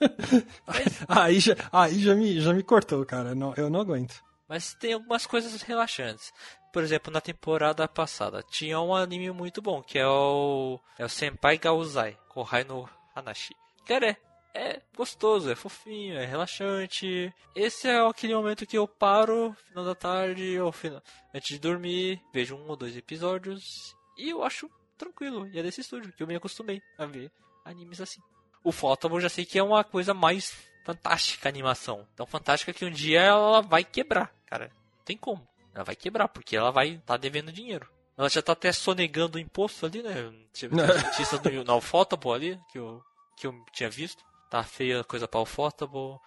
[1.09, 3.35] aí já, aí já, me, já me cortou, cara.
[3.35, 4.23] Não, eu não aguento.
[4.51, 6.33] Mas tem algumas coisas relaxantes.
[6.73, 11.09] Por exemplo, na temporada passada tinha um anime muito bom, que é o, é o
[11.09, 13.55] Senpai Gauzai, Kohai no Hanashi.
[13.87, 14.17] Cara, é,
[14.55, 17.33] é gostoso, é fofinho, é relaxante.
[17.55, 21.03] Esse é aquele momento que eu paro, final da tarde, ou final,
[21.35, 25.49] antes de dormir, vejo um ou dois episódios e eu acho tranquilo.
[25.53, 27.33] E é desse estúdio que eu me acostumei a ver
[27.65, 28.21] animes assim.
[28.63, 30.55] O eu já sei que é uma coisa mais
[30.85, 32.07] fantástica a animação.
[32.15, 34.71] Tão fantástica que um dia ela vai quebrar, cara.
[34.99, 35.49] Não tem como.
[35.75, 37.89] Ela vai quebrar, porque ela vai estar tá devendo dinheiro.
[38.17, 40.33] Ela já tá até sonegando o imposto ali, né?
[40.53, 43.03] Tinha notícia do na Ufotable ali, que eu,
[43.37, 44.23] que eu tinha visto.
[44.51, 46.19] Tá feia a coisa pra Ufotable.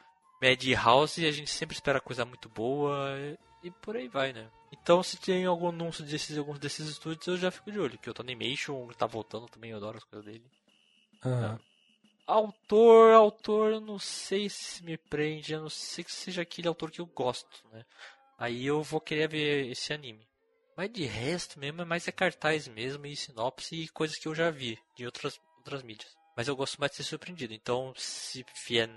[0.41, 3.15] Madhouse, a gente sempre espera coisa muito boa.
[3.19, 4.49] E, e, por aí vai, né?
[4.71, 7.97] Então, se tem algum anúncio desses, alguns desses estúdios, eu já fico de olho.
[7.97, 10.43] Que o Animation tá voltando também, eu adoro as coisas dele.
[11.23, 11.59] Uhum.
[12.25, 16.89] Autor, autor, eu não sei se me prende, eu não sei que seja aquele autor
[16.89, 17.85] que eu gosto, né?
[18.37, 20.27] Aí eu vou querer ver esse anime.
[20.75, 24.33] Mas de resto mesmo é mais é cartaz mesmo e sinopse e coisas que eu
[24.33, 26.11] já vi de outras, outras mídias.
[26.35, 27.53] Mas eu gosto mais de ser surpreendido.
[27.53, 28.89] Então, se vier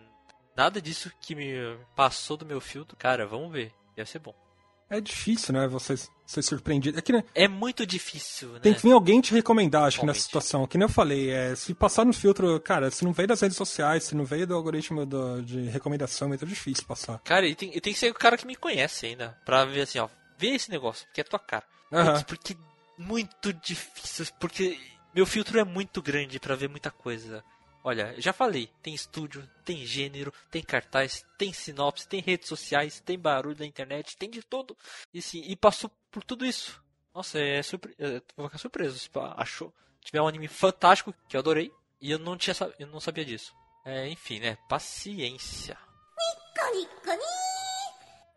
[0.56, 1.54] nada disso que me
[1.94, 3.74] passou do meu filtro, cara, vamos ver.
[3.94, 4.45] Deve ser bom.
[4.88, 5.66] É difícil, né?
[5.66, 6.98] Você ser surpreendido.
[6.98, 7.24] É, que, né?
[7.34, 8.60] é muito difícil, né?
[8.60, 10.66] Tem que vir alguém te recomendar, acho que nessa situação.
[10.66, 13.56] Que nem eu falei, é, se passar no filtro, cara, se não veio das redes
[13.56, 17.20] sociais, se não veio do algoritmo do, de recomendação, é muito difícil passar.
[17.20, 19.38] Cara, e tem, e tem que ser o cara que me conhece ainda.
[19.44, 21.64] Pra ver assim, ó, vê esse negócio, porque é tua cara.
[21.92, 22.04] Uhum.
[22.04, 22.56] Porque, porque
[22.98, 24.78] muito difícil, porque
[25.14, 27.44] meu filtro é muito grande para ver muita coisa.
[27.86, 33.16] Olha, já falei, tem estúdio, tem gênero, tem cartaz, tem sinopse, tem redes sociais, tem
[33.16, 34.76] barulho na internet, tem de tudo.
[35.14, 36.82] E sim, e passou por tudo isso.
[37.14, 37.94] Nossa, é surpre...
[37.96, 38.98] É, vou ficar surpreso.
[38.98, 42.98] Se achou, tiver um anime fantástico que eu adorei e eu não tinha, eu não
[42.98, 43.54] sabia disso.
[43.84, 44.58] É, enfim, né?
[44.68, 45.78] Paciência.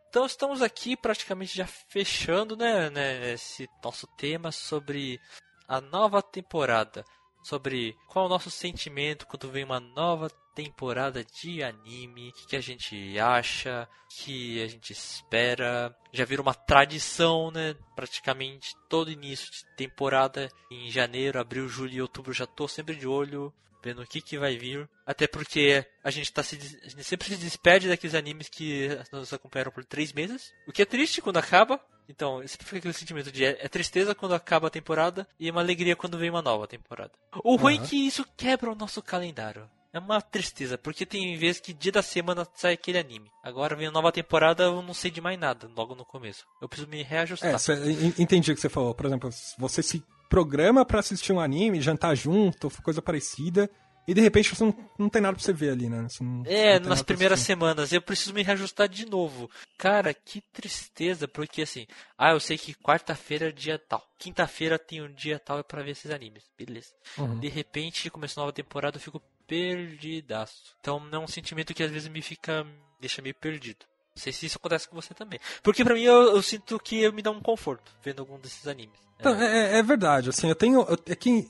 [0.10, 5.20] Então estamos aqui praticamente já fechando, né, né, esse nosso tema sobre
[5.68, 7.04] a nova temporada
[7.42, 12.56] sobre qual é o nosso sentimento quando vem uma nova temporada de anime, o que,
[12.56, 15.96] a gente acha, o que a gente espera.
[16.12, 17.76] Já virou uma tradição, né?
[17.96, 23.08] Praticamente todo início de temporada, em janeiro, abril, julho e outubro, já tô sempre de
[23.08, 24.90] olho vendo o que, que vai vir.
[25.06, 29.34] Até porque a gente tá se, a gente sempre se despede daqueles animes que nos
[29.34, 30.54] acompanharam por três meses.
[30.68, 34.16] O que é triste quando acaba, então, sempre fica aquele sentimento de é, é, tristeza
[34.16, 37.12] quando acaba a temporada e uma alegria quando vem uma nova temporada.
[37.44, 39.70] O ruim é que isso quebra o nosso calendário.
[39.92, 43.32] É uma tristeza, porque tem vezes que dia da semana sai aquele anime.
[43.44, 46.46] Agora vem a nova temporada, eu não sei de mais nada logo no começo.
[46.62, 47.56] Eu preciso me reajustar.
[47.56, 47.74] É, cê,
[48.20, 48.94] entendi o que você falou.
[48.94, 53.70] Por exemplo, você se programa para assistir um anime, jantar junto, coisa parecida,
[54.08, 56.08] e de repente você não, não tem nada pra você ver ali, né?
[56.22, 59.50] Não- não É, tem nas primeiras semanas eu preciso me reajustar de novo.
[59.78, 61.86] Cara, que tristeza, porque assim,
[62.18, 65.92] ah, eu sei que quarta-feira é dia tal, quinta-feira tem um dia tal pra ver
[65.92, 66.90] esses animes, beleza.
[67.18, 67.40] Uhum.
[67.40, 70.76] De repente, começa a nova temporada, eu fico perdidaço.
[70.80, 72.66] Então é um sentimento que às vezes me fica,
[73.00, 73.86] deixa meio perdido.
[74.20, 75.40] Não sei se isso acontece com você também.
[75.64, 79.00] Porque pra mim eu, eu sinto que me dá um conforto vendo algum desses animes.
[79.18, 80.82] Então, é, é- é verdade, assim, eu tenho.
[80.82, 81.48] eu- É que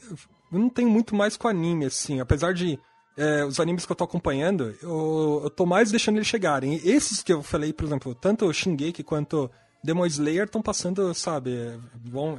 [0.52, 2.80] eu não tenho muito mais com anime, assim, apesar de.
[3.18, 6.76] é, os animes que eu tô acompanhando, eu, eu tô mais deixando eles chegarem.
[6.86, 9.50] Esses que eu falei, por exemplo, tanto o Shingeki quanto
[9.84, 11.54] Demon Slayer estão passando, sabe?
[11.56, 12.38] é, Bom,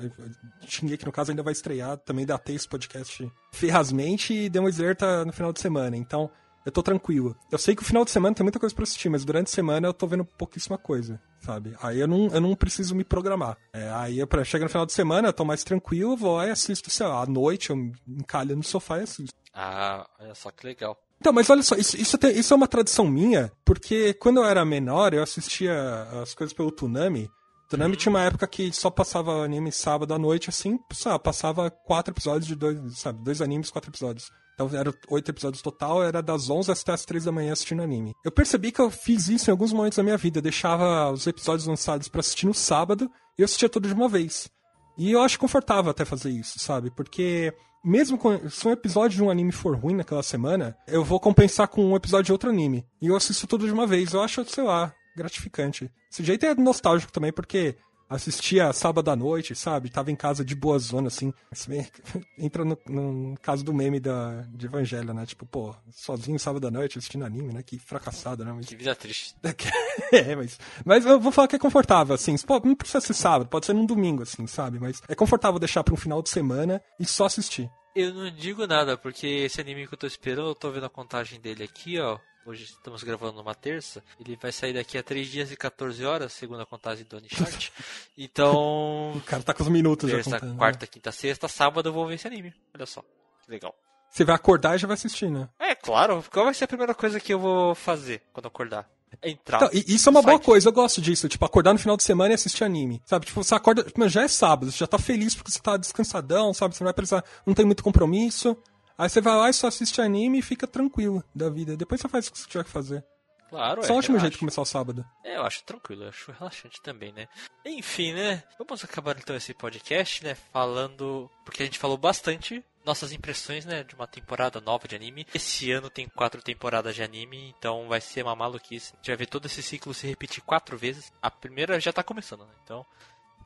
[0.66, 5.24] Shingeki, no caso, ainda vai estrear, também da esse podcast ferrazmente, e Demon Slayer tá
[5.24, 6.30] no final de semana, então
[6.64, 7.36] eu tô tranquilo.
[7.50, 9.50] Eu sei que o final de semana tem muita coisa pra assistir, mas durante a
[9.54, 11.74] semana eu tô vendo pouquíssima coisa, sabe?
[11.82, 13.56] Aí eu não, eu não preciso me programar.
[13.72, 16.50] É, aí eu, chega no final de semana, eu tô mais tranquilo, vou lá e
[16.50, 19.34] assisto, sei lá, à noite, eu me encalho no sofá e assisto.
[19.54, 20.96] Ah, olha só que legal.
[21.20, 24.44] Então, mas olha só, isso, isso, tem- isso é uma tradição minha, porque quando eu
[24.44, 25.74] era menor, eu assistia
[26.22, 27.28] as coisas pelo Tunami.
[27.68, 32.12] Tunami tinha uma época que só passava anime sábado à noite, assim, sabe, passava quatro
[32.12, 34.30] episódios de dois, sabe, dois animes, quatro episódios.
[34.60, 38.14] Então eram oito episódios total, era das 11 até as 3 da manhã assistindo anime.
[38.22, 41.26] Eu percebi que eu fiz isso em alguns momentos da minha vida, eu deixava os
[41.26, 44.50] episódios lançados pra assistir no sábado e eu assistia tudo de uma vez.
[44.98, 46.90] E eu acho confortável até fazer isso, sabe?
[46.90, 51.18] Porque mesmo com, se um episódio de um anime for ruim naquela semana, eu vou
[51.18, 52.84] compensar com um episódio de outro anime.
[53.00, 54.12] E eu assisto tudo de uma vez.
[54.12, 55.90] Eu acho, sei lá, gratificante.
[56.12, 57.76] Esse jeito é nostálgico também, porque
[58.10, 59.88] assistia sábado à noite, sabe?
[59.88, 61.32] Tava em casa de boa zona, assim.
[62.36, 65.24] Entra no, no caso do meme da, de Evangelho, né?
[65.24, 67.62] Tipo, pô, sozinho sábado à noite assistindo anime, né?
[67.62, 68.52] Que fracassado, né?
[68.52, 69.36] Mas Que vida triste.
[70.12, 72.36] é, mas, mas eu vou falar que é confortável, assim.
[72.38, 74.80] Pô, não precisa ser sábado, pode ser num domingo, assim, sabe?
[74.80, 77.70] Mas é confortável deixar pra um final de semana e só assistir.
[77.94, 80.90] Eu não digo nada, porque esse anime que eu tô esperando, eu tô vendo a
[80.90, 82.18] contagem dele aqui, ó.
[82.46, 84.02] Hoje estamos gravando numa terça.
[84.18, 87.70] Ele vai sair daqui a 3 dias e 14 horas, segundo a contagem do Anichart.
[88.16, 90.52] Então, O cara tá com os minutos já terça, contando.
[90.52, 90.58] né?
[90.58, 92.52] quarta, quinta, sexta, sábado eu vou ver esse anime.
[92.74, 93.02] Olha só,
[93.44, 93.74] que legal.
[94.10, 95.48] Você vai acordar e já vai assistir, né?
[95.58, 96.22] É, claro.
[96.32, 98.88] Qual vai ser a primeira coisa que eu vou fazer quando acordar?
[99.22, 99.56] Entrar.
[99.58, 100.44] Então, isso é uma boa site.
[100.44, 101.28] coisa, eu gosto disso.
[101.28, 103.00] Tipo, acordar no final de semana e assistir anime.
[103.06, 103.26] Sabe?
[103.26, 103.84] Tipo, você acorda.
[103.96, 106.76] Mas já é sábado, você já tá feliz porque você tá descansadão, sabe?
[106.76, 107.24] Você não vai precisar.
[107.46, 108.56] Não tem muito compromisso.
[109.00, 111.74] Aí você vai lá e só assiste anime e fica tranquilo da vida.
[111.74, 113.02] Depois você faz o que você tiver que fazer.
[113.48, 115.04] Claro, Isso é um ótimo jeito de começar o sábado.
[115.24, 117.26] É, eu acho tranquilo, eu acho relaxante também, né?
[117.64, 118.42] Enfim, né?
[118.58, 120.34] Vamos acabar então esse podcast, né?
[120.52, 121.30] Falando.
[121.46, 123.82] Porque a gente falou bastante nossas impressões, né?
[123.84, 125.26] De uma temporada nova de anime.
[125.34, 128.92] Esse ano tem quatro temporadas de anime, então vai ser uma maluquice.
[128.92, 131.10] A gente vai ver todo esse ciclo se repetir quatro vezes.
[131.22, 132.52] A primeira já tá começando, né?
[132.62, 132.84] Então.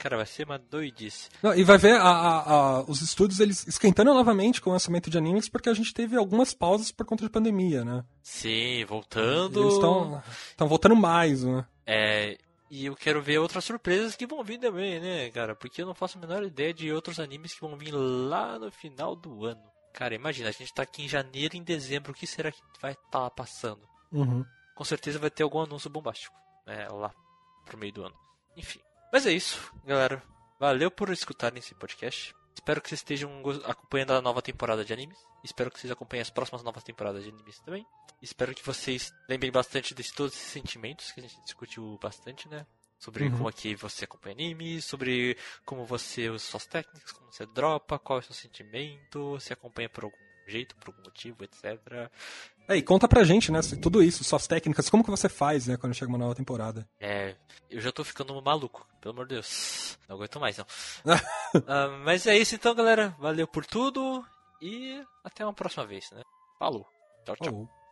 [0.04, 1.30] Cara, vai ser uma doidice.
[1.42, 5.08] Não, e vai ver a- a- a- os estúdios eles esquentando novamente com o lançamento
[5.08, 8.04] de animes, porque a gente teve algumas pausas por conta de pandemia, né?
[8.22, 9.62] Sim, voltando.
[9.62, 11.66] Eles estão voltando mais, né?
[11.86, 12.36] É,
[12.70, 15.56] e eu quero ver outras surpresas que vão vir também, né, cara?
[15.56, 18.70] Porque eu não faço a menor ideia de outros animes que vão vir lá no
[18.70, 19.62] final do ano.
[19.94, 22.60] Cara, imagina, a gente tá aqui em janeiro e em dezembro, o que será que
[22.78, 23.80] vai estar passando?
[24.12, 24.44] Uhum.
[24.74, 26.36] Com certeza vai ter algum anúncio bombástico,
[26.66, 27.10] né, lá
[27.64, 28.14] pro meio do ano.
[28.54, 28.80] Enfim.
[29.14, 30.20] Mas é isso, galera.
[30.58, 32.34] Valeu por escutarem esse podcast.
[32.52, 33.30] Espero que vocês estejam
[33.64, 35.16] acompanhando a nova temporada de animes.
[35.44, 37.86] Espero que vocês acompanhem as próximas novas temporadas de animes também.
[38.20, 42.66] Espero que vocês lembrem bastante de todos esses sentimentos que a gente discutiu bastante, né?
[42.98, 43.36] Sobre Uhum.
[43.36, 48.00] como é que você acompanha anime, sobre como você usa suas técnicas, como você dropa,
[48.00, 50.16] qual é o seu sentimento, se acompanha por algum
[50.48, 52.10] jeito, por algum motivo, etc.
[52.68, 53.60] É, e conta pra gente, né?
[53.80, 56.88] Tudo isso, suas técnicas, como que você faz, né, quando chega uma nova temporada.
[56.98, 57.34] É,
[57.70, 59.98] eu já tô ficando maluco, pelo amor de Deus.
[60.08, 60.66] Não aguento mais, não.
[61.68, 63.14] Ah, mas é isso então, galera.
[63.18, 64.24] Valeu por tudo
[64.60, 66.22] e até uma próxima vez, né?
[66.58, 66.86] Falou.
[67.24, 67.52] Tchau, tchau.
[67.52, 67.83] Falou.